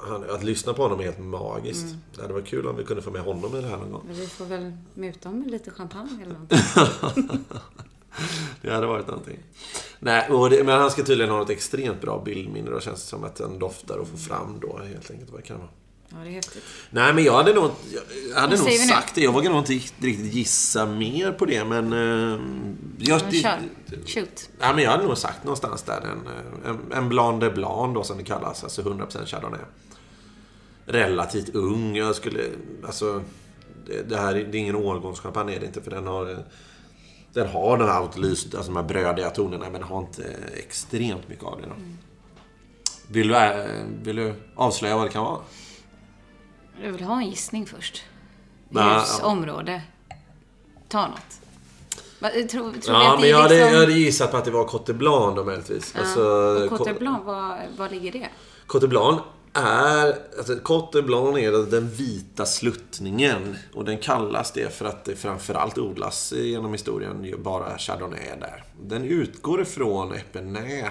[0.00, 1.84] han, att lyssna på honom är helt magiskt.
[1.84, 1.96] Mm.
[2.14, 4.02] Det hade varit kul om vi kunde få med honom i det här någon gång.
[4.06, 6.58] Men vi får väl muta om med lite champagne eller någonting.
[8.62, 9.38] Det hade varit någonting.
[9.98, 12.70] Nej, det, men han ska tydligen ha ett extremt bra bildminne.
[12.70, 15.46] Då känns det som att den doftar och får fram då helt enkelt vad det
[15.46, 15.68] kan vara.
[16.18, 16.62] Ja, det är häftigt.
[16.90, 17.70] Nej, men jag hade nog,
[18.32, 19.20] jag hade nog sagt det.
[19.20, 21.92] Jag vågar nog inte riktigt gissa mer på det, men...
[21.92, 22.40] Eh,
[22.98, 23.58] jag, Men kör.
[24.06, 24.50] Shoot.
[24.60, 27.94] Ja, men jag hade nog sagt någonstans där en, eh, en, en Blanc de Blanc
[27.94, 28.64] då, som det kallas.
[28.64, 29.60] Alltså 100% Chardonnay.
[30.86, 31.96] Relativt ung.
[31.96, 32.40] Jag skulle...
[32.86, 33.22] Alltså...
[33.86, 35.82] Det, det här är- det är ingen årgångschampagne, är det inte.
[35.82, 36.44] För den har...
[37.32, 41.28] Den har den här autolyst, alltså de här brödiga tonerna, men den har inte extremt
[41.28, 41.66] mycket av det.
[41.66, 41.74] Då.
[43.08, 43.66] Vill, du, eh,
[44.02, 45.40] vill du avslöja vad det kan vara?
[46.82, 48.02] Jag vill ha en gissning först.
[48.68, 49.26] Hus, ja.
[49.26, 49.82] område.
[50.88, 51.40] Ta något.
[52.18, 53.72] Va, Tror, tror Ja, att men det jag är hade, liksom...
[53.72, 55.92] jag hade gissat på att det var Cote Blanc då möjligtvis.
[55.94, 58.28] Ja, Alltså, Cote Co- Blanc, var, var ligger det?
[58.66, 59.20] Cote Blanc
[59.52, 60.06] är,
[60.38, 63.56] alltså Cote Blanc är den vita sluttningen.
[63.74, 68.64] Och den kallas det för att det framförallt odlas genom historien bara Chardonnay där.
[68.82, 70.84] Den utgår ifrån Epernay.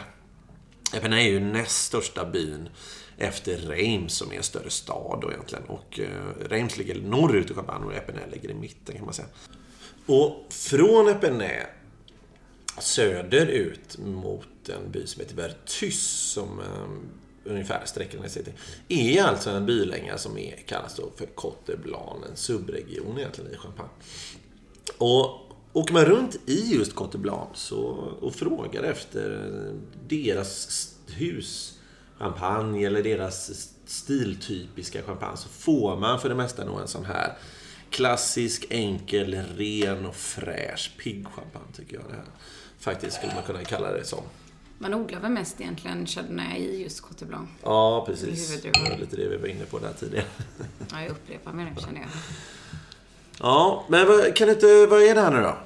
[0.93, 2.69] Epernay är ju näst största byn
[3.17, 5.63] efter Reims som är en större stad då egentligen.
[5.63, 9.27] Och eh, Reims ligger norrut i Champagne och Epernay ligger i mitten kan man säga.
[10.05, 11.65] Och från Epernay
[12.79, 18.53] söderut mot en by som heter Vertus som eh, ungefär sträcker sig till,
[18.87, 23.57] är alltså en bylänga som är, kallas då för Cote Blanc, en subregion egentligen i
[23.57, 23.89] Champagne.
[24.97, 25.44] Och
[25.75, 27.79] åker man runt i just Cote Blanc så,
[28.21, 29.51] och frågar efter
[30.07, 31.79] deras hus
[32.17, 33.51] champagne eller deras
[33.85, 37.37] stiltypiska champagne så får man för det mesta nog en sån här
[37.89, 42.25] klassisk, enkel, ren och fräsch pigg champagne tycker jag det här.
[42.79, 44.23] Faktiskt skulle man kunna kalla det som.
[44.77, 47.49] Man odlar väl mest egentligen chardonnay i just Cote Blanc?
[47.63, 48.61] Ja, precis.
[48.61, 50.25] Det var lite det vi var inne på där tidigare.
[50.91, 52.09] Ja, jag upprepar mig nu känner jag.
[53.39, 55.57] Ja, men vad, kan du inte, vad är det här nu då?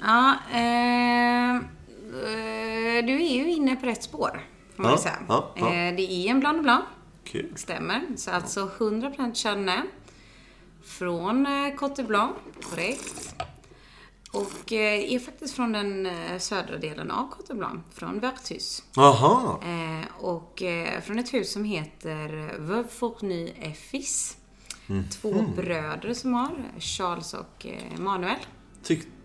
[0.00, 5.16] Ja, eh, eh du är ju inne på rätt spår, får man ja, säga.
[5.28, 5.66] Ja, ja.
[5.66, 6.84] Eh, det är en Blanc de Blanc.
[7.24, 7.52] Kul.
[7.56, 8.02] Stämmer.
[8.16, 9.82] Så alltså 100% chardonnay.
[10.84, 13.34] Från eh, Cote Blanc, korrekt.
[14.32, 16.08] Och eh, är faktiskt från den
[16.40, 18.84] södra delen av Cote Blanc, från Vertus.
[18.96, 19.60] Aha.
[19.62, 20.62] Eh, och
[21.02, 24.36] från ett hus som heter Veuve Fourny et Fils.
[24.88, 25.08] Mm.
[25.08, 27.66] Två bröder som har, Charles och
[27.98, 28.36] Manuel.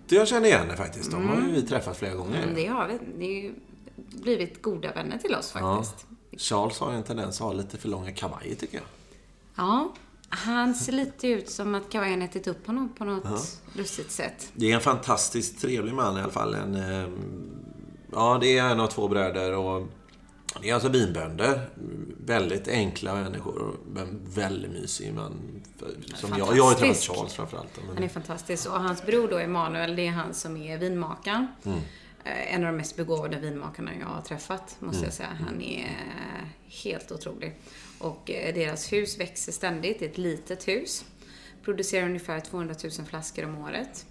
[0.04, 1.12] Tyckte jag kände igen det faktiskt.
[1.12, 2.44] De har ju vi träffat flera gånger.
[2.44, 3.00] Mm, det har vi.
[3.18, 3.54] Det är ju
[3.96, 6.06] blivit goda vänner till oss faktiskt.
[6.30, 6.38] Ja.
[6.38, 8.86] Charles har ju en tendens att ha lite för långa kavajer tycker jag.
[9.56, 9.94] Ja,
[10.30, 13.40] han ser lite ut som att kavajen ätit upp honom på något ja.
[13.74, 14.52] lustigt sätt.
[14.54, 16.54] Det är en fantastiskt trevlig man i alla fall.
[16.54, 17.10] En, eh,
[18.12, 19.88] ja, det är en av två bröder och
[20.62, 21.70] det är alltså vinbönder.
[22.26, 23.76] Väldigt enkla människor.
[23.94, 25.62] Men väldigt mysig man.
[26.16, 27.70] Som jag, jag har träffat Charles framförallt.
[27.78, 27.96] Men...
[27.96, 28.70] Han är fantastisk.
[28.70, 31.48] Och hans bror då, Emanuel, det är han som är vinmakaren.
[31.66, 31.80] Mm.
[32.24, 35.06] Eh, en av de mest begåvade vinmakarna jag har träffat, måste mm.
[35.08, 35.30] jag säga.
[35.48, 35.90] Han är
[36.68, 37.56] helt otrolig.
[38.00, 40.00] Och eh, deras hus växer ständigt.
[40.00, 41.06] Det är ett litet hus.
[41.64, 44.06] Producerar ungefär 200 000 flaskor om året.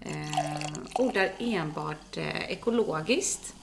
[0.00, 3.54] Eh, odlar enbart eh, ekologiskt.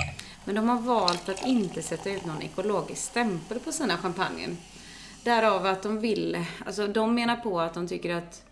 [0.46, 4.56] Men de har valt att inte sätta ut någon ekologisk stämpel på sina champagner.
[5.24, 8.44] Därav att de vill, alltså de menar på att de tycker att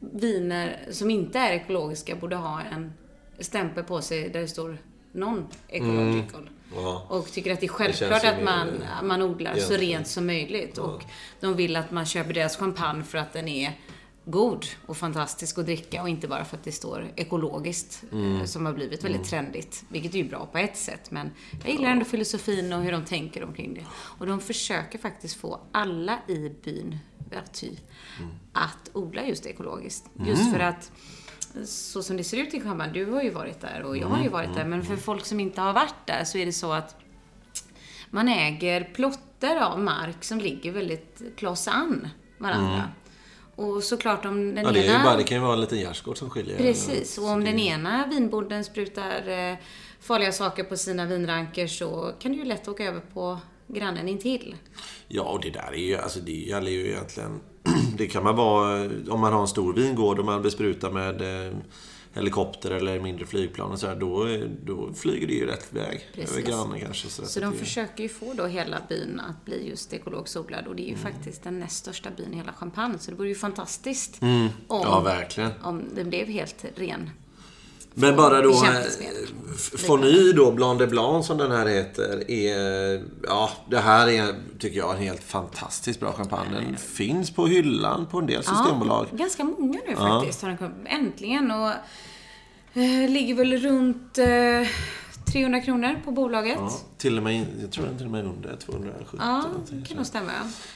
[0.00, 2.92] viner som inte är ekologiska borde ha en
[3.38, 4.78] stämpel på sig där det står
[5.12, 6.40] non-ecological.
[6.40, 6.54] Mm.
[6.74, 7.06] Ja.
[7.08, 8.68] Och tycker att det är självklart det att man,
[9.02, 9.80] man odlar egentligen.
[9.80, 10.74] så rent som möjligt.
[10.76, 10.82] Ja.
[10.82, 11.02] Och
[11.40, 13.72] de vill att man köper deras champagne för att den är
[14.30, 18.02] god och fantastisk att dricka och inte bara för att det står ekologiskt.
[18.12, 18.36] Mm.
[18.36, 19.44] Eh, som har blivit väldigt mm.
[19.44, 19.84] trendigt.
[19.88, 21.10] Vilket är ju bra på ett sätt.
[21.10, 21.30] Men
[21.64, 23.84] jag gillar ändå filosofin och hur de tänker omkring det.
[23.92, 26.98] Och de försöker faktiskt få alla i byn
[27.30, 27.76] Verty
[28.18, 28.30] mm.
[28.52, 30.10] att odla just ekologiskt.
[30.26, 30.52] Just mm.
[30.52, 30.92] för att
[31.64, 34.16] så som det ser ut i Champagne, du har ju varit där och jag har
[34.16, 36.52] ju mm, varit där, men för folk som inte har varit där så är det
[36.52, 36.96] så att
[38.10, 42.90] man äger plotter av mark som ligger väldigt close an varandra.
[43.60, 45.04] Och såklart om den ja, det ena...
[45.04, 46.56] Bara, det kan ju vara en liten gärdsgård som skiljer.
[46.56, 49.56] Precis, och om den ena vinbonden sprutar eh,
[50.00, 54.56] farliga saker på sina vinranker så kan du ju lätt åka över på grannen intill.
[55.08, 57.40] Ja, och det där är ju, alltså det gäller ju egentligen
[57.96, 61.52] det kan man vara om man har en stor vingård och man besprutar med eh,
[62.12, 64.28] helikopter eller mindre flygplan och så här, då,
[64.64, 66.08] då flyger det ju rätt väg.
[66.14, 66.36] Precis.
[66.36, 67.08] Över grannen kanske.
[67.08, 70.76] Så, så de försöker ju få då hela byn att bli just ekologiskt odlad och
[70.76, 71.12] det är ju mm.
[71.12, 72.98] faktiskt den näst största byn i hela Champagne.
[72.98, 74.48] Så det vore ju fantastiskt mm.
[74.66, 75.50] om, ja, verkligen.
[75.62, 77.10] om den blev helt ren.
[77.94, 78.70] Men bara då, eh,
[79.86, 84.78] Fonny då, Blanc de Blanc som den här heter, är, ja, det här är, tycker
[84.78, 86.54] jag, en helt fantastiskt bra champagne.
[86.54, 89.06] Den finns på hyllan på en del systembolag.
[89.10, 91.50] Ja, ganska många nu faktiskt har den kommit, äntligen.
[91.50, 91.70] Och
[92.80, 94.26] eh, ligger väl runt eh,
[95.32, 96.56] 300 kronor på bolaget.
[96.58, 99.18] Ja, till och med, jag tror den till och med under 270.
[99.18, 100.32] Ja, det kan nog stämma.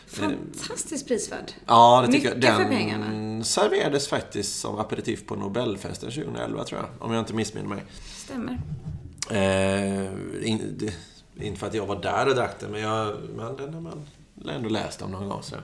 [0.06, 1.52] Fantastiskt prisvärd.
[1.66, 2.58] Ja, det tycker Mycket jag.
[2.58, 3.44] Den för pengarna.
[3.44, 7.06] serverades faktiskt som aperitif på Nobelfesten 2011, tror jag.
[7.06, 7.84] Om jag inte missminner mig.
[8.16, 8.60] Stämmer.
[9.30, 10.94] Eh, in, det,
[11.44, 14.06] inte för att jag var där och drack den, men jag, man, den har man
[14.48, 15.42] ändå läst om någon gång.
[15.42, 15.56] Så.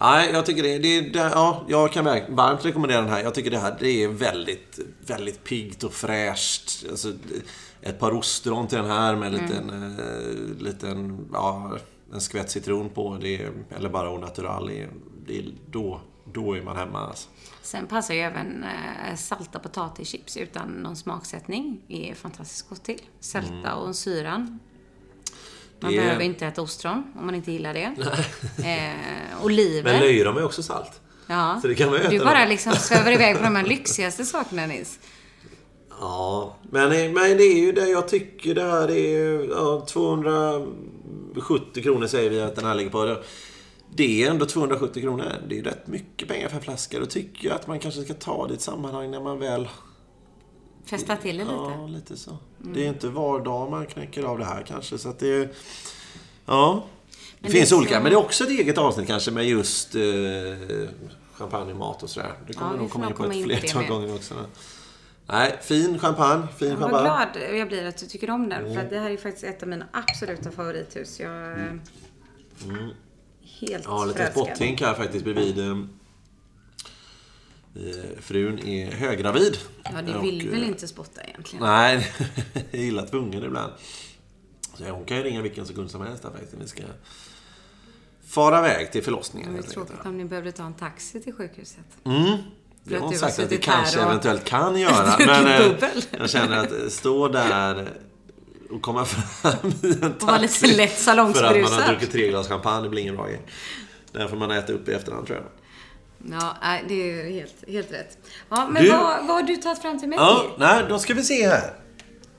[0.00, 3.22] Nej, jag tycker det, det, det, ja, jag kan varmt rekommendera den här.
[3.22, 6.84] Jag tycker det här det är väldigt, väldigt piggt och fräscht.
[6.90, 7.12] Alltså,
[7.82, 9.46] ett par ostron till den här med en mm.
[9.46, 9.98] liten, mm.
[9.98, 11.78] eh, liten ja,
[12.12, 13.18] en skvätt citron på.
[13.20, 14.70] Det, eller bara au natural.
[15.26, 16.00] Det, då,
[16.32, 16.98] då är man hemma.
[16.98, 17.28] Alltså.
[17.62, 21.80] Sen passar ju även eh, salta potatischips utan någon smaksättning.
[21.88, 23.00] är fantastiskt gott till.
[23.20, 23.78] Sälta mm.
[23.78, 24.58] och syran
[25.80, 27.94] Man Det behöver inte äta ostron om man inte gillar det.
[28.68, 29.92] eh, oliver.
[29.92, 31.00] Men löjrom är också salt.
[31.26, 31.58] ja.
[31.62, 32.48] så det kan man ju du äta bara då.
[32.48, 34.98] liksom svävar iväg på de här lyxigaste sakerna Nils.
[36.04, 41.82] Ja, men, men det är ju det jag tycker det här är ju, ja, 270
[41.82, 43.16] kronor säger vi att den här ligger på.
[43.94, 45.24] Det är ändå 270 kronor.
[45.48, 46.98] Det är ju rätt mycket pengar för en flaska.
[47.00, 49.68] Då tycker jag att man kanske ska ta det i ett sammanhang när man väl...
[50.84, 51.54] Fästa till det lite.
[51.56, 52.36] Ja, lite så.
[52.58, 54.98] Det är inte var dag man knäcker av det här kanske.
[54.98, 55.48] Så att det är...
[56.46, 56.84] Ja.
[57.14, 59.30] Det Men finns det är olika, så- men det är också ett eget avsnitt kanske
[59.30, 60.02] med just eh,
[61.32, 62.32] champagne och mat och sådär.
[62.46, 64.34] Det kommer Ja, nog komma in på ett det flertal gånger också.
[65.26, 66.46] Nej, fin champagne.
[66.58, 67.30] Fin Vad champagne.
[67.42, 68.64] glad jag blir att du tycker om den.
[68.66, 68.74] Mm.
[68.74, 71.20] För det här är faktiskt ett av mina absoluta favorithus.
[71.20, 71.80] Jag är
[73.60, 73.96] helt Mm.
[73.98, 75.58] Ja, lite spottink här faktiskt bredvid.
[75.58, 75.70] eh,
[77.74, 79.56] eh, Frun är höggravid.
[79.84, 81.64] Ja, du Och, vill väl eh, inte spotta egentligen?
[81.64, 82.06] Nej,
[82.54, 83.72] jag är illa tvungen ibland.
[84.74, 86.54] Så hon kan ju ringa vilken sekund som helst där faktiskt.
[86.54, 86.82] Vi ska
[88.26, 89.48] fara iväg till förlossningen.
[89.52, 91.84] Det är helt tråkigt om ni behövde ta en taxi till sjukhuset.
[92.04, 92.36] Mm.
[92.84, 95.14] Det har hon sagt att här kanske och- eventuellt kan göra.
[95.18, 95.72] Men eh,
[96.18, 97.88] jag känner att stå där
[98.70, 101.10] och komma fram i en Och vara lite taxi lätt För
[101.44, 103.40] att man har druckit tre glas champagne, det blir ingen bra grej.
[104.12, 105.46] Den får man äta upp i efterhand tror jag.
[106.40, 108.18] Ja, det är helt, helt rätt.
[108.48, 110.18] Ja, men Du- vad, vad har du tagit fram till mig?
[110.18, 111.72] Ja, nej, då ska vi se här.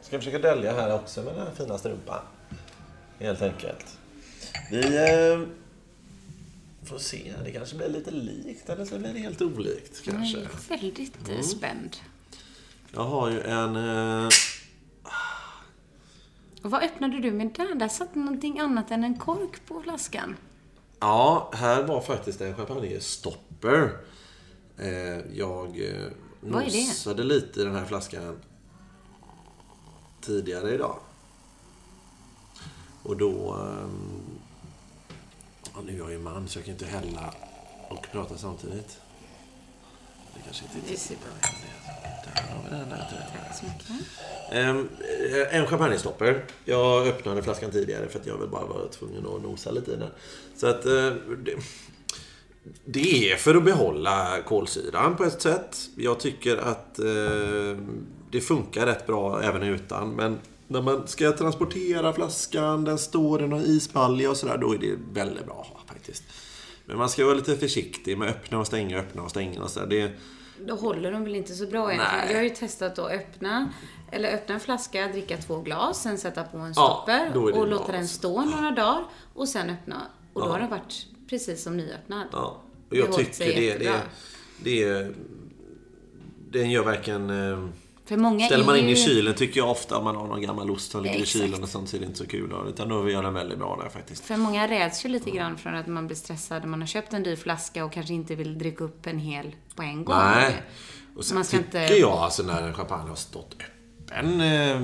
[0.01, 2.19] Ska försöka dölja här också med den här fina strumpan.
[3.19, 3.85] Helt enkelt.
[4.71, 5.47] Vi eh,
[6.85, 7.33] får se.
[7.45, 10.37] Det kanske blir lite likt eller så blir det helt olikt Jag kanske.
[10.39, 11.37] är väldigt Mm.
[11.39, 11.97] eh, spänd.
[12.91, 13.75] Jag har ju en...
[13.75, 14.29] Eh,
[16.63, 17.75] Och vad öppnade du med där?
[17.75, 20.35] Där satt någonting annat än en kork på flaskan.
[20.99, 23.97] ja, här var faktiskt en champagnestopper.
[24.77, 26.07] Eh, jag eh,
[26.41, 28.39] nosade lite i den här flaskan
[30.21, 30.99] tidigare idag.
[33.03, 33.53] Och då...
[33.53, 34.32] ehm,
[35.73, 37.33] Ja, nu är jag ju man så jag kan inte hälla
[37.89, 38.97] och prata samtidigt.
[40.35, 41.65] Det kanske inte är bra ut.
[42.25, 43.27] Där har vi den där.
[43.31, 43.89] Tack så mycket.
[44.51, 46.45] Eh, en champagnestopper.
[46.65, 49.95] Jag öppnade flaskan tidigare för att jag väl bara var tvungen att nosa lite i
[49.95, 50.09] den.
[50.55, 50.85] Så att...
[50.85, 51.11] eh,
[51.43, 51.55] det,
[52.85, 55.77] det är för att behålla kolsyran på ett sätt.
[55.95, 57.77] Jag tycker att eh,
[58.31, 60.09] det funkar rätt bra även utan.
[60.09, 60.39] Men
[60.73, 64.95] när man ska transportera flaskan, den står i någon isbalja och sådär, då är det
[65.13, 66.23] väldigt bra faktiskt.
[66.85, 69.87] Men man ska vara lite försiktig med öppna och stänga, öppna och stänga och sådär.
[69.87, 70.11] Det,
[70.67, 72.17] Då håller de väl inte så bra egentligen.
[72.17, 72.31] Nej.
[72.31, 73.69] Jag har ju testat att öppna,
[74.11, 77.67] eller öppna en flaska, dricka två glas, sen sätta på en Ja, stopper det och
[77.67, 80.01] låta den stå några dagar och sen öppna.
[80.33, 80.51] Och då Ja.
[80.51, 82.27] har den varit precis som nyöppnad.
[82.31, 84.01] Ja, och Det jag hållit tycker det, det,
[84.63, 85.13] det är...
[86.51, 87.29] Den gör verkligen...
[88.05, 90.71] För många Ställer man in i kylen tycker jag ofta om man har någon gammal
[90.71, 92.49] ost som ligger i kylen och sånt så är det inte så kul.
[92.49, 94.23] då, Utan då gör den väldigt bra där faktiskt.
[94.25, 97.13] För många räds ju lite grann från att man blir stressad när man har köpt
[97.13, 100.15] en dyr flaska och kanske inte vill dricka upp en hel på en gång.
[100.17, 100.61] Nej.
[101.15, 103.67] Och sen Man ska tycker inte- jag alltså när en champagne har stått öppen
[104.11, 104.81] eh,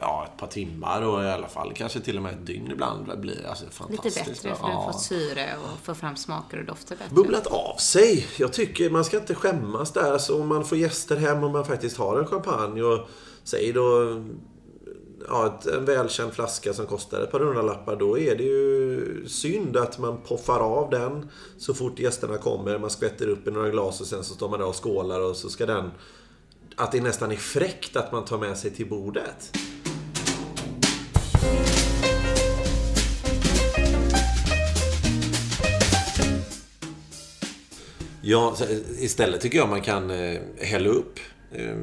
[0.00, 3.06] ja, ett par timmar och i alla fall kanske till och med ett dygn ibland
[3.08, 4.56] det blir alltså Lite fantastiskt bättre bra.
[4.56, 4.92] för den Ja.
[4.92, 7.14] får syre och får fram smaker och dofter bättre.
[7.14, 8.26] bubblat av sig.
[8.38, 10.18] Jag tycker man ska inte skämmas där.
[10.18, 13.08] Så om man får gäster hem och man faktiskt har en champagne och
[13.44, 14.22] säg då
[15.28, 17.96] ja, en välkänd flaska som kostar ett par hundralappar.
[17.96, 22.78] Då är det ju synd att man poffar av den så fort gästerna kommer.
[22.78, 25.36] Man skvätter upp i några glas och sen så står man där och skålar och
[25.36, 25.90] så ska den...
[26.76, 29.56] Att det nästan är fräckt att man tar med sig till bordet.
[38.22, 38.64] Ja, så
[38.98, 41.18] istället tycker jag man kan eh, hälla upp.
[41.52, 41.76] eh,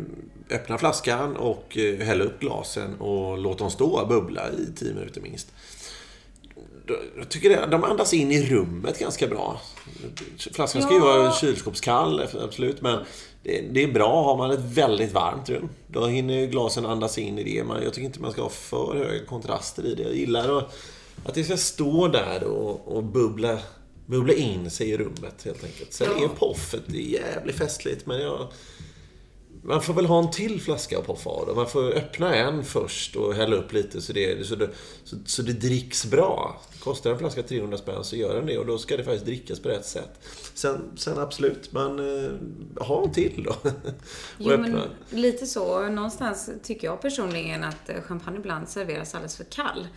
[0.50, 4.94] Öppna flaskan och eh, hälla upp glasen och låta dem stå och bubbla i 10
[4.94, 5.48] minuter minst.
[7.18, 9.62] Jag tycker det, de andas in i rummet ganska bra.
[10.54, 11.06] Flaskan ska ju Ja.
[11.06, 12.82] vara kylskåpskall, absolut.
[12.82, 13.00] Men
[13.44, 14.24] det, det är bra.
[14.24, 17.64] Har man ett väldigt varmt rum, då hinner ju glasen andas in i det.
[17.64, 20.04] Man, jag tycker inte man ska ha för höga kontraster i det.
[20.04, 20.76] Jag gillar att,
[21.26, 23.60] att det ska stå där och, och bubbla,
[24.06, 25.94] bubbla in sig i rummet helt enkelt.
[25.94, 26.24] Sen Ja.
[26.24, 28.48] är poffet det är jävligt festligt, men jag...
[29.64, 31.56] Man får väl ha en till flaska att poffa av då.
[31.56, 34.70] Man får öppna en först och hälla upp lite så det, så det,
[35.04, 36.62] så, så det dricks bra.
[36.80, 39.60] Kostar en flaska 300 spänn så gör den det och då ska det faktiskt drickas
[39.60, 40.20] på rätt sätt.
[40.54, 42.32] Sen, sen absolut, man eh,
[42.88, 43.56] ha en till då.
[44.38, 44.68] Jo, öppna.
[44.68, 44.82] men
[45.22, 45.90] lite så.
[45.90, 49.88] Någonstans tycker jag personligen att eh, champagne ibland serveras alldeles för kall.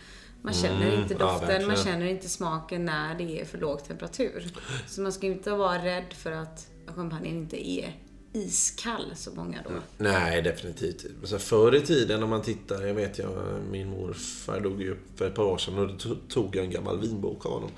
[0.41, 1.75] Man känner Mm, inte ja, doften, man verkligen.
[1.77, 4.47] känner inte smaken när det är för låg temperatur.
[4.87, 7.95] Så man ska inte vara rädd för att champagnen inte är
[8.35, 9.71] iskall så många då.
[9.97, 11.05] Nej, definitivt.
[11.21, 13.31] Alltså, förr i tiden om man tittar, jag vet jag,
[13.71, 16.99] min morfar dog ju för ett par år sedan och då tog jag en gammal
[16.99, 17.71] vinbok av honom.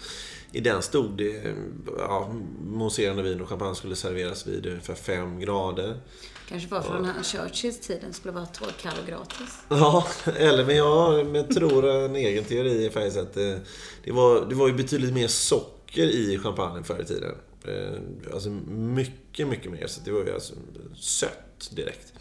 [0.51, 1.55] I den stod det
[1.97, 2.33] ja,
[2.65, 6.01] mousserande vin och champagne skulle serveras vid ungefär 5 grader.
[6.49, 7.23] Kanske var från ja.
[7.23, 9.57] Churchills tiden skulle vara torr, kall och gratis.
[9.69, 13.61] Ja, eller men jag men tror en egen teori faktiskt att det,
[14.03, 17.35] det, var, det var ju betydligt mer socker i champagne förr i tiden.
[17.67, 19.87] Eh, alltså mycket, mycket mer.
[19.87, 20.53] Så det var ju alltså
[20.95, 22.13] sött direkt.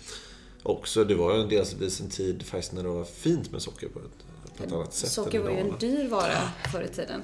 [0.63, 3.99] Också, det var ju delvis en tid faktiskt när det var fint med socker på
[3.99, 5.11] ett, på ett annat sätt.
[5.11, 7.23] Socker var ju en dyr vara förr i tiden.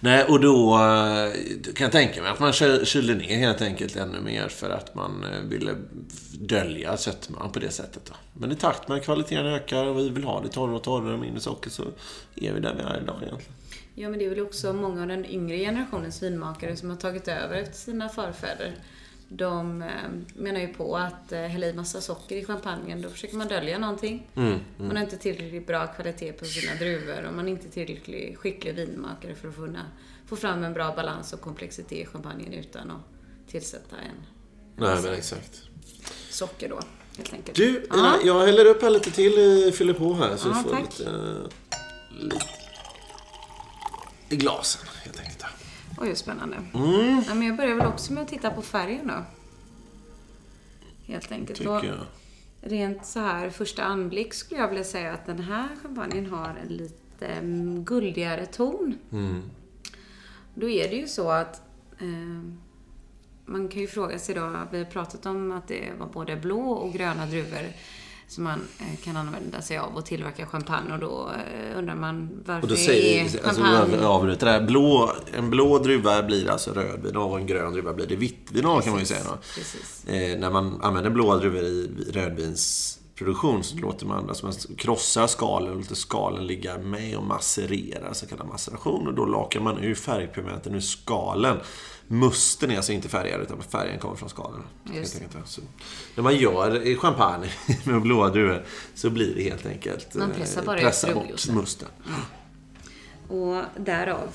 [0.00, 1.32] Nej, och då eh,
[1.74, 2.52] kan jag tänka mig att man
[2.84, 5.74] kylde ner helt enkelt ännu mer för att man eh, ville
[6.32, 8.02] dölja sötman på det sättet.
[8.04, 8.14] Då.
[8.32, 11.16] Men i takt med att kvaliteten ökar och vi vill ha det torrare och torrare,
[11.16, 11.82] mindre socker, så
[12.36, 13.52] är vi där vi är idag egentligen.
[13.98, 17.28] Ja, men det är väl också många av den yngre generationens vinmakare som har tagit
[17.28, 18.74] över efter sina förfäder.
[19.28, 19.88] De eh,
[20.34, 23.78] menar ju på att eh, hälla i massa socker i champagnen, då försöker man dölja
[23.78, 24.30] någonting.
[24.34, 24.62] Mm, mm.
[24.78, 28.74] Man har inte tillräckligt bra kvalitet på sina druvor och man är inte tillräckligt skicklig
[28.74, 29.82] vinmakare för att kunna
[30.26, 34.26] få fram en bra balans och komplexitet i champagnen utan att tillsätta en
[34.76, 35.62] Nej, men exakt.
[36.30, 36.80] socker då,
[37.16, 37.56] helt enkelt.
[37.56, 40.70] Du, Ina, jag häller upp här lite till, fyller på här så ja, du får
[40.70, 40.98] tack.
[40.98, 41.10] lite,
[42.20, 42.65] lite
[44.28, 45.44] i glasen helt enkelt.
[45.98, 46.56] Oj, vad spännande.
[46.74, 47.22] Mm.
[47.26, 49.24] Ja, men jag börjar väl också med att titta på färgen då.
[51.12, 51.58] Helt enkelt.
[51.58, 52.06] Tycker jag.
[52.60, 56.76] Rent så här första anblick skulle jag vilja säga att den här champagnen har en
[56.76, 58.98] lite mm, guldigare ton.
[59.12, 59.42] Mm.
[60.54, 61.62] Då är det ju så att
[61.98, 62.50] eh,
[63.44, 66.70] man kan ju fråga sig då, vi har pratat om att det var både blå
[66.70, 67.72] och gröna druvor
[68.28, 72.42] som man eh, kan använda sig av och tillverka champagne och då eh, undrar man
[72.46, 73.76] varför och då säger, är alltså, champagne...
[73.76, 74.66] Alltså, avbryter där.
[74.66, 78.80] Blå, en blå druva blir alltså rödvin och en grön druva blir det vittvin av
[78.80, 79.20] kan man ju säga.
[79.24, 79.32] Då.
[80.12, 81.90] Eh, när man använder blåa druvor i
[83.16, 88.14] rödvinsproduktion så låter man, alltså man krossar skalen och låter skalen ligga med och masserera,
[88.14, 89.08] så kallad maceration.
[89.08, 91.58] Och då lakar man ur färgpigmenten ur skalen.
[92.08, 94.62] Musten är alltså inte färgad, utan färgen kommer från skalen.
[95.44, 95.60] Så,
[96.14, 97.48] när man gör champagne
[97.84, 98.64] med blåa druvor
[98.94, 100.14] så blir det helt enkelt...
[100.14, 101.88] Man pressar bara pressa bort musten.
[102.06, 102.20] Mm.
[103.28, 104.28] Och därav,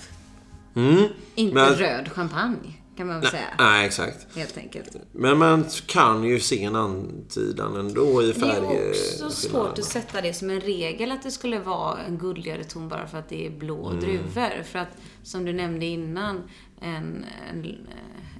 [0.75, 1.07] mm.
[1.35, 2.80] inte Men, röd champagne.
[2.97, 3.47] Kan man väl nej, säga.
[3.59, 4.35] Nej, exakt.
[4.35, 4.95] Helt enkelt.
[5.11, 8.61] Men man kan ju se en antydan ändå i färg.
[8.61, 8.89] Det är
[9.25, 12.89] också svårt att sätta det som en regel att det skulle vara en guldigare ton
[12.89, 13.99] bara för att det är blå mm.
[13.99, 14.63] druvor.
[14.63, 16.49] För att, som du nämnde innan,
[16.81, 17.65] en, en,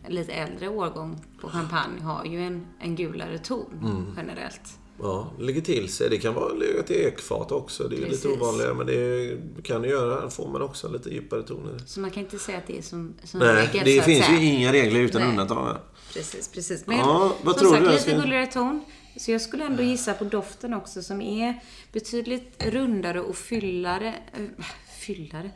[0.05, 4.13] en lite äldre årgång på champagne har ju en, en gulare ton mm.
[4.17, 4.80] generellt.
[5.01, 6.09] Ja, lägger till sig.
[6.09, 7.87] Det kan vara legat i ekfat också.
[7.87, 8.23] Det är Precis.
[8.25, 10.29] lite ovanligare men det kan göra.
[10.29, 11.77] får man också lite djupare toner.
[11.85, 14.45] Så man kan inte säga att det är som, som Nej, regel, det finns ju
[14.45, 15.77] inga regler utan undantag.
[16.13, 16.87] Precis, precis.
[16.87, 18.11] Men ja, vad som tror sagt, du?
[18.11, 18.85] lite gulligare ton.
[19.17, 24.15] Så jag skulle ändå gissa på doften också som är betydligt rundare och fyllare.
[24.33, 24.65] Äh,
[24.99, 25.51] fyllare?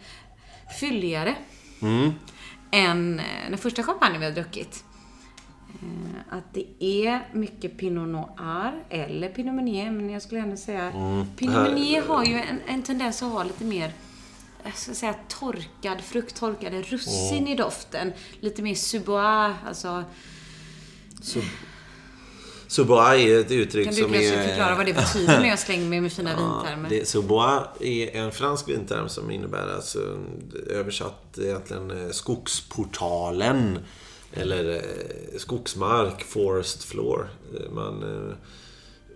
[0.80, 1.36] Fylligare.
[1.82, 2.12] Mm
[2.76, 4.84] än eh, den första champagnen vi har druckit.
[5.82, 10.92] Eh, att det är mycket Pinot Noir eller Pinot Meunier, men jag skulle ändå säga
[10.92, 11.26] mm.
[11.36, 13.92] Pinot Meunier har ju en, en tendens att ha lite mer
[14.64, 17.48] jag ska säga torkad frukt, torkade russin mm.
[17.48, 18.14] i doften.
[18.40, 20.04] Lite mer subois, alltså...
[21.22, 21.44] Sub
[22.68, 24.08] Subois är ett uttryck som är...
[24.08, 26.90] Kan du kanske förklara vad det betyder när jag slänger mig med fina ja, vintermer?
[26.90, 30.00] Det, Subois är en fransk vinterm som innebär alltså
[30.70, 33.80] översatt egentligen eh, skogsportalen.
[34.36, 37.30] Eller eh, skogsmark, forest floor.
[37.54, 38.04] Eh, man,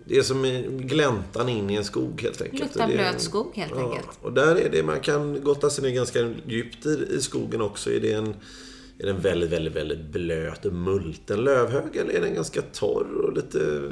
[0.04, 0.42] det är som
[0.78, 2.62] gläntan in i en skog helt enkelt.
[2.62, 4.18] Luktar blöt skog helt ja, enkelt.
[4.22, 7.92] Och där är det, man kan gotta sig ner ganska djupt i, i skogen också.
[7.92, 8.34] Är det en
[9.02, 13.32] är den väldigt, väldigt, väldigt blöt och multen lövhög eller är den ganska torr och
[13.32, 13.90] lite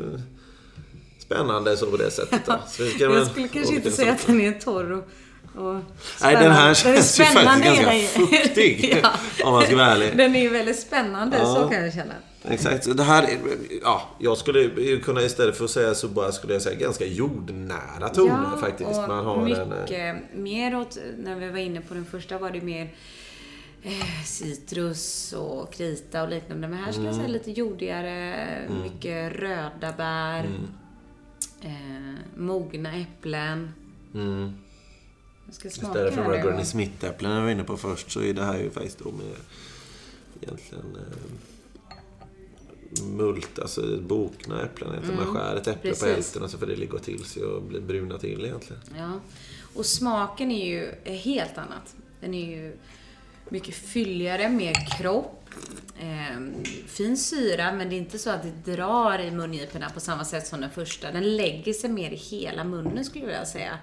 [1.18, 2.46] spännande så på det sättet?
[2.46, 2.58] Då?
[2.68, 5.08] Så jag skulle kanske inte säga att den är torr och
[6.22, 8.98] Nej, den här känns ju faktiskt ganska fuktig.
[9.02, 9.10] ja.
[9.44, 10.16] Om man ska vara ärlig.
[10.16, 11.54] Den är ju väldigt spännande, ja.
[11.54, 12.14] så kan jag känna.
[12.42, 12.96] Exakt.
[12.96, 13.38] Det här är,
[13.82, 18.08] ja, jag skulle kunna istället för att säga så bara skulle jag säga ganska jordnära
[18.08, 19.00] toner ja, faktiskt.
[19.08, 22.60] Man har mycket en, mer åt, när vi var inne på den första var det
[22.60, 22.94] mer
[23.82, 26.68] eh, citrus och krita och liknande.
[26.68, 27.20] Men här skulle mm.
[27.20, 28.82] jag säga lite jordigare, mm.
[28.82, 30.68] mycket röda bär, mm.
[31.60, 33.72] eh, mogna äpplen.
[35.48, 38.44] Jag ska smaka Istället för Granny Smith-äpplen jag var inne på först så är det
[38.44, 39.36] här ju faktiskt då med
[40.40, 41.02] egentligen eh,
[43.04, 44.94] mult, alltså bokna äpplen.
[44.94, 45.16] Mm.
[45.16, 46.04] Man skär ett äpple Precis.
[46.04, 48.82] på hälften och så får det ligga till sig och bli bruna till egentligen.
[48.96, 49.20] Ja.
[49.74, 51.96] Och smaken är ju helt annat.
[52.20, 52.76] Den är ju
[53.48, 55.37] mycket fylligare, mer kropp.
[56.00, 60.24] Eh, fin syra, men det är inte så att det drar i mungiporna på samma
[60.24, 61.12] sätt som den första.
[61.12, 63.78] Den lägger sig mer i hela munnen skulle jag vilja säga.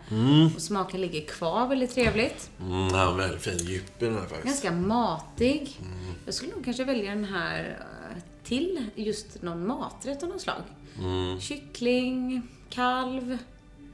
[0.56, 2.50] Och smaken ligger kvar väldigt trevligt.
[2.62, 4.44] Mm, ja, väldigt fin djup i den här faktiskt.
[4.46, 5.80] Ganska matig.
[6.26, 10.62] Jag skulle nog kanske välja den här eh, till just någon maträtt av något slag.
[11.42, 13.38] Kyckling, kalv,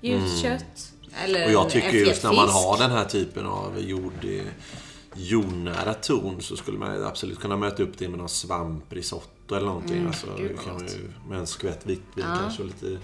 [0.01, 0.91] ljust kött.
[1.23, 4.25] Eller Och jag tycker just när man har den här typen av jord,
[5.15, 10.07] jordnära ton så skulle man absolut kunna möta upp det med någon svamprisotto eller någonting.
[10.07, 12.99] alltså, Mm, det kan man ju, med en skvätt vitt vin kanske och lite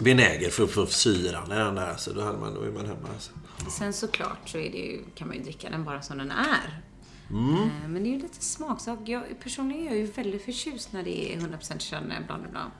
[0.00, 1.96] vinäger för att få syran i den där.
[1.96, 3.08] Så då, hade man, då är man hemma.
[3.14, 3.32] Alltså.
[3.78, 6.82] Sen såklart så är det ju, kan man ju dricka den bara som den är.
[7.30, 7.54] Mm.
[7.54, 8.98] Eh, Men det är ju lite smaksak.
[9.04, 12.72] Jag, personligen är jag ju väldigt förtjust när det är 100% Chardonnay Blanc de Blanc.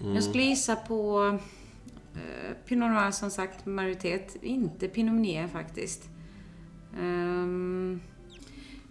[0.00, 0.14] Mm.
[0.14, 1.26] Jag skulle gissa på
[2.14, 4.36] eh, Pinot Noir som sagt, majoritet.
[4.42, 6.02] Inte Pinot Meunier faktiskt.
[6.98, 8.00] Ehm,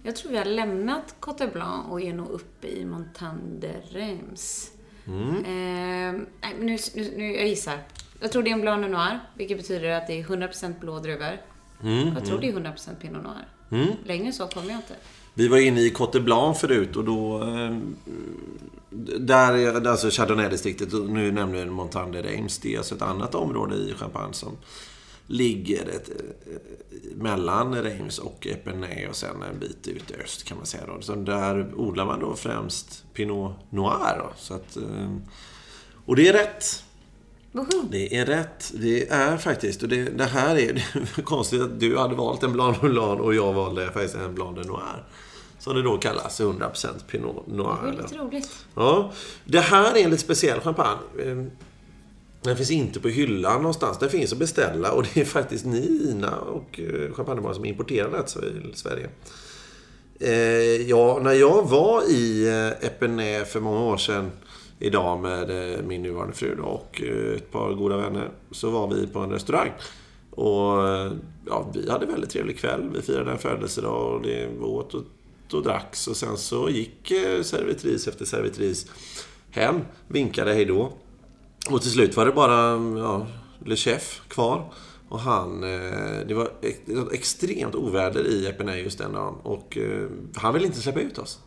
[0.04, 4.72] jag tror vi har lämnat Cote Blanc och är nog uppe i Montagne de Reims.
[5.08, 5.30] Mm.
[5.46, 7.80] Ehm, nej, nu, nu, nu, jag gissar.
[8.22, 11.38] Jag tror det är en Blanc Noir, vilket betyder att det är 100% blå druvor.
[11.84, 13.96] Mm, Jag tror det är 100% Pinot Noir.
[14.04, 14.96] Längre så kommer jag inte.
[15.34, 17.44] Vi var inne i Cote Blanc förut och då...
[17.44, 17.78] Eh,
[19.20, 22.58] där är alltså Chardonnay-distriktet, nu nämner du Montagne de Reims.
[22.60, 24.58] Det är alltså ett annat område i Champagne som
[25.28, 26.58] ligger ett, eh,
[27.16, 30.84] mellan Reims och Epernay och sen en bit ut i öst kan man säga.
[30.88, 31.02] Då.
[31.02, 34.18] Så där odlar man då främst Pinot Noir.
[34.20, 34.32] Då.
[34.38, 35.16] Så att, eh,
[36.06, 36.84] och det är rätt.
[37.52, 37.88] Woho!
[37.92, 38.72] Det är rätt.
[38.76, 39.84] Det är faktiskt.
[39.84, 43.20] Och det, det här är, det är konstigt att du hade valt en Blanc Blanc
[43.22, 45.04] och jag valde faktiskt en Blanc de Noir.
[45.60, 47.78] Som det då kallas, 100% Pinot Noir.
[47.84, 48.66] Det eller- lite roligt.
[48.76, 49.12] Ja,
[49.46, 50.98] det här är en lite speciell champagne.
[52.48, 54.00] Den finns inte på hyllan någonstans.
[54.00, 58.12] Den finns att beställa och det är faktiskt ni, Ina och eh, Champagnebaren som importerar
[58.12, 59.10] det till Sverige.
[60.20, 64.32] Eh, ja, när jag var i eh, Epernay för många år sedan
[64.80, 68.94] idag med eh, min nuvarande fru då, och eh, ett par goda vänner så var
[68.94, 69.72] vi på en restaurang.
[70.32, 70.78] Och
[71.46, 72.90] ja, vi hade väldigt trevlig kväll.
[72.94, 75.04] Vi firade en födelsedag och det åt och,
[75.54, 76.08] och dracks.
[76.08, 78.92] Och sen så gick servitris efter servitris
[79.52, 80.94] hem, vinkade hej då.
[81.70, 83.28] Och till slut var det bara ja,
[83.66, 84.74] Le Chef kvar.
[85.10, 86.50] Och han, eh, det var
[86.86, 89.36] var extremt oväder i Epernay just den dagen.
[89.44, 91.40] Och eh, han ville inte släppa ut oss.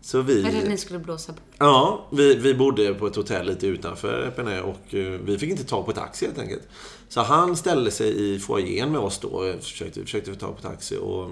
[0.00, 0.46] Så vi...
[0.46, 1.38] Att ni skulle blåsa på?
[1.58, 5.64] Ja, vi, vi bodde på ett hotell lite utanför Epernay och eh, vi fick inte
[5.64, 6.62] tag på taxi helt enkelt.
[7.08, 10.62] Så han ställde sig i foajén med oss då och försökte, försökte få tag på
[10.62, 10.96] taxi.
[10.96, 11.30] Och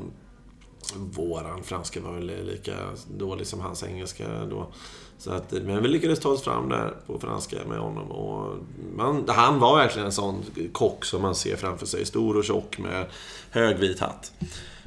[0.97, 2.75] våran franska var väl lika
[3.19, 4.73] dålig som hans engelska då.
[5.19, 8.11] Så att, eh, men vi lyckades ta oss fram där på franska med honom.
[8.11, 8.57] Och
[8.97, 10.43] man, han var verkligen en sån
[10.73, 12.05] kock som man ser framför sig.
[12.05, 13.07] Stor och tjock med
[13.51, 14.33] högvit hatt.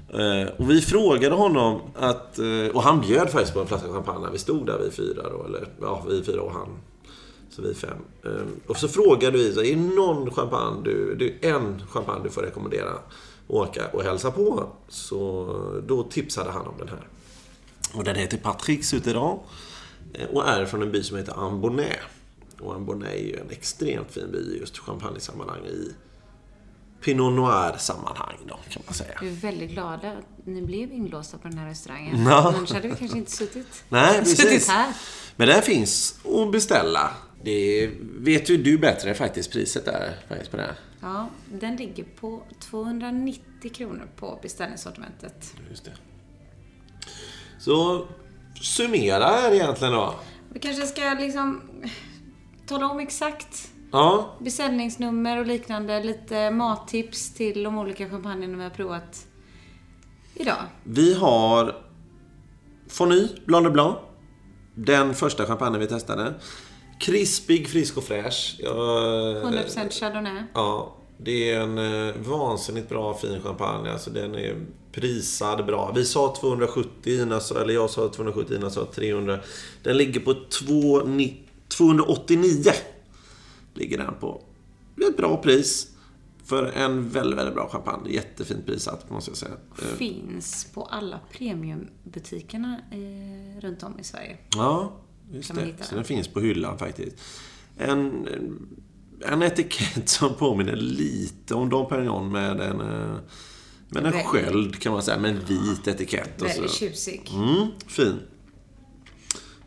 [0.09, 2.39] Eh, och vi frågade honom att...
[2.39, 5.29] Eh, och han bjöd faktiskt på en flaska champagne när vi stod där, vi fyra
[5.29, 5.45] då.
[5.45, 6.69] Eller ja, vi fyra och han.
[7.49, 7.97] Så vi fem.
[8.25, 11.37] Ehm, och så frågade vi, så, är det någon champagne du...
[11.41, 13.11] är en champagne du får rekommendera att
[13.47, 14.69] åka och hälsa på?
[14.87, 17.07] Så då tipsade han om den här.
[17.93, 19.37] Och den heter Patrick Souterrain
[20.13, 21.95] eh, Och är från en by som heter Ambonnay.
[22.59, 25.91] Och Ambonnay är ju en extremt fin by i just champagnesammanhang i
[27.01, 29.17] Pinot Noir-sammanhang då, kan man säga.
[29.21, 32.25] Vi är väldigt glada att ni blev inlåsta på den här restaurangen.
[32.25, 32.53] Ja.
[32.57, 34.93] Annars hade vi kanske inte suttit, Nej, suttit här.
[35.35, 37.11] Men den finns att beställa.
[37.43, 40.75] Det vet ju du bättre faktiskt, priset där faktiskt på den.
[41.01, 45.53] Ja, den ligger på 290 kronor på beställningssortimentet.
[45.69, 45.91] Just det.
[47.59, 48.07] Så
[48.61, 50.15] summera här egentligen då.
[50.53, 51.61] Vi kanske ska liksom
[52.67, 56.03] tala om exakt Ja, beställningsnummer och liknande.
[56.03, 59.27] Lite mattips till de olika champagnerna vi har provat
[60.33, 60.57] idag.
[60.83, 61.75] vi har
[62.89, 63.97] Fonny Blanc de Blanc.
[64.75, 66.33] Den första champagnen vi testade.
[66.99, 68.55] Krispig, frisk och fräsch.
[68.59, 70.43] Jag, 100% Chardonnay.
[70.53, 73.91] Ja, det är en eh, vansinnigt bra fin champagne.
[73.91, 74.55] Alltså den är
[74.91, 75.91] prisad bra.
[75.95, 79.39] Vi sa 270, Ina sa, eller jag sa 270, Ina sa 300.
[79.83, 82.71] Den ligger på 290 289.
[83.73, 84.41] Ligger den på.
[84.95, 85.93] Det är ett bra pris.
[86.43, 88.13] För en väldigt, väldigt bra champagne.
[88.13, 89.51] Jättefint prissatt, måste jag säga.
[89.81, 94.37] Eh, Finns på alla premiumbutikerna eh, runt om i Sverige.
[94.55, 94.93] Ja,
[95.31, 95.55] just det.
[95.55, 95.75] Så den?
[95.95, 97.15] den finns på hyllan faktiskt.
[97.77, 98.67] En, en
[99.21, 102.87] etikett som påminner lite om Dom Perignon med en, eh,
[103.89, 104.25] med en Väldigt.
[104.25, 106.41] sköld kan man säga, med en vit etikett.
[106.41, 106.77] Och Väldigt så.
[106.77, 107.31] tjusig.
[107.33, 108.19] Mm, fin.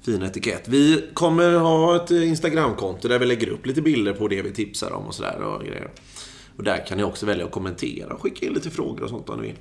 [0.03, 0.69] Fin etikett.
[0.69, 4.93] Vi kommer ha ett Instagramkonto där vi lägger upp lite bilder på det vi tipsar
[4.93, 5.91] om och sådär och grejer.
[6.57, 9.29] Och där kan ni också välja att kommentera och skicka in lite frågor och sånt
[9.29, 9.57] om ni vill.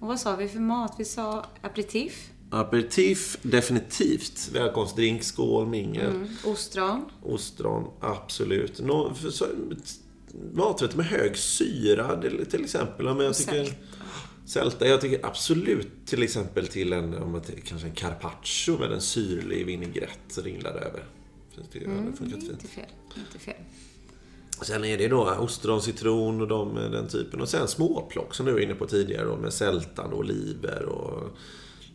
[0.00, 0.94] Och vad sa vi för mat?
[0.98, 4.50] Vi sa aperitif, Aperitif, definitivt.
[4.52, 6.10] Välkomstdrink, skål, mingel.
[6.10, 6.28] mm.
[6.44, 7.04] ostron.
[7.22, 8.80] Ostron, absolut.
[8.80, 9.46] Nå, för, så,
[10.52, 13.06] maträtter med hög syra till, till exempel.
[13.06, 13.74] Men jag tycker, sälta.
[14.46, 14.86] sälta.
[14.88, 19.66] Jag tycker absolut till exempel till en, om man, kanske en carpaccio med en syrlig
[19.66, 21.04] vinägrett ringlad över.
[21.72, 22.52] Det hade Mm, funkat fint.
[22.52, 22.84] inte fel.
[23.16, 23.54] Inte fel.
[24.62, 27.40] Sen är det då ostron, citron och de, den typen.
[27.40, 31.36] Och sen småplock som du var inne på tidigare då, med sältan och oliver och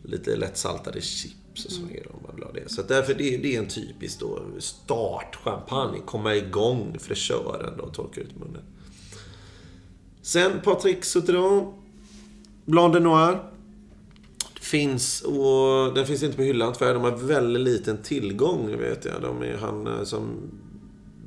[0.02, 1.94] lite lättsaltade chips och så Mm.
[1.96, 2.70] är det om man vill ha det.
[2.70, 5.98] Så därför det, det är en typisk då startchampagne.
[6.06, 8.62] Komma igång fräschören då och torka ut munnen.
[10.22, 11.72] Sen Patrick Souterrain.
[12.64, 13.38] Blanc de Noir.
[14.60, 16.94] Finns, och den finns inte på hyllan tyvärr.
[16.94, 19.22] De har väldigt liten tillgång vet jag.
[19.22, 20.50] De är han eh, som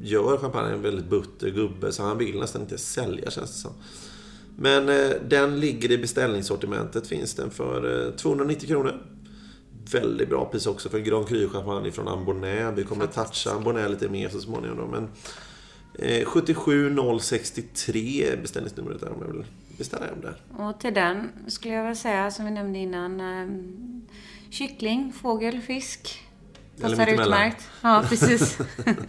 [0.02, 3.72] gör champagne en väldigt butter gubbe så han vill nästan inte sälja känns det som.
[4.58, 7.08] Men eh, den ligger i beställningssortimentet.
[7.08, 9.02] Finns den för eh, 290 kronor.
[9.92, 12.74] Väldigt bra pris också för Grand Cru champagne från Ambonnet.
[12.78, 14.88] Vi kommer toucha Ambonnet lite mer så småningom då.
[14.88, 15.10] Men
[15.94, 19.46] eh, 77063 är beställningsnumret där om jag vill
[19.78, 20.42] beställa hem där.
[20.66, 23.48] Och till den skulle jag väl säga, som vi nämnde innan, eh,
[24.50, 26.31] kyckling, fågel, fisk.
[26.82, 27.68] Passar utmärkt.
[27.82, 28.58] Ja, precis.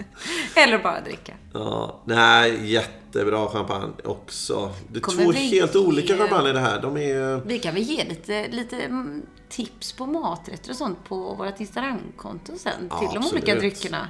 [0.57, 1.33] Eller bara dricka.
[1.55, 4.73] Ja, nej, jättebra champagne också.
[4.89, 6.83] Det är Kommer två vi helt ge- olika champagner det här.
[6.83, 7.41] De är...
[7.47, 12.53] Vi kan väl ge lite, lite mm, tips på maträtter och sånt på vårt Instagramkonto
[12.59, 12.73] sen.
[12.91, 13.33] Ja, till de absolut.
[13.45, 14.09] olika dryckerna.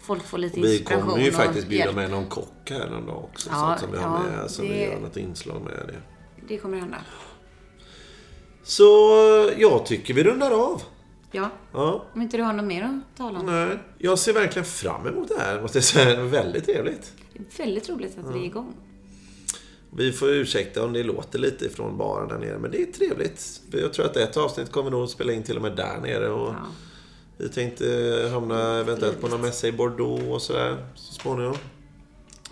[0.00, 1.96] Folk får lite Vi inspiration kommer ju faktiskt bjuda hjälp.
[1.96, 3.48] med någon kock här någon dag också.
[3.52, 5.94] Ja, så som vi har med, så det- vi gör något inslag med det.
[6.48, 6.96] Det kommer hända.
[8.62, 8.84] Så
[9.56, 10.82] jag tycker vi rundar av.
[11.30, 13.46] Ja, Ja, om inte du har något mer att tala om.
[13.46, 13.78] nej.
[13.98, 16.22] Jag ser verkligen fram emot det här, måste jag säga.
[16.22, 17.12] Väldigt trevligt.
[17.32, 18.74] Det är väldigt roligt att vi är igång.
[19.90, 23.60] Vi får ursäkta om det låter lite från baren där nere, men det är trevligt.
[23.70, 26.30] Jag tror att ett avsnitt kommer nog att spela in till och med där nere.
[26.30, 26.66] Och Ja.
[27.36, 31.54] Vi tänkte hamna eventuellt på någon mässa i Bordeaux och sådär så småningom.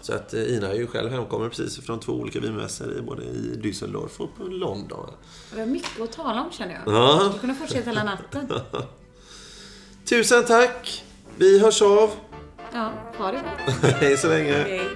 [0.07, 3.23] Så att eh, Ina är ju själv hemkommen precis från två olika vinmässor i både
[3.23, 5.11] i Düsseldorf och på London.
[5.55, 6.95] Vi har mycket att tala om känner jag.
[6.95, 7.13] Ja.
[7.13, 8.49] Vi skulle kunna fortsätta hela natten.
[10.09, 11.05] Tusen tack!
[11.37, 12.11] Vi hörs av.
[12.73, 13.75] Ja, ha det gott.
[14.01, 14.53] Hej så länge!
[14.53, 14.89] Hej.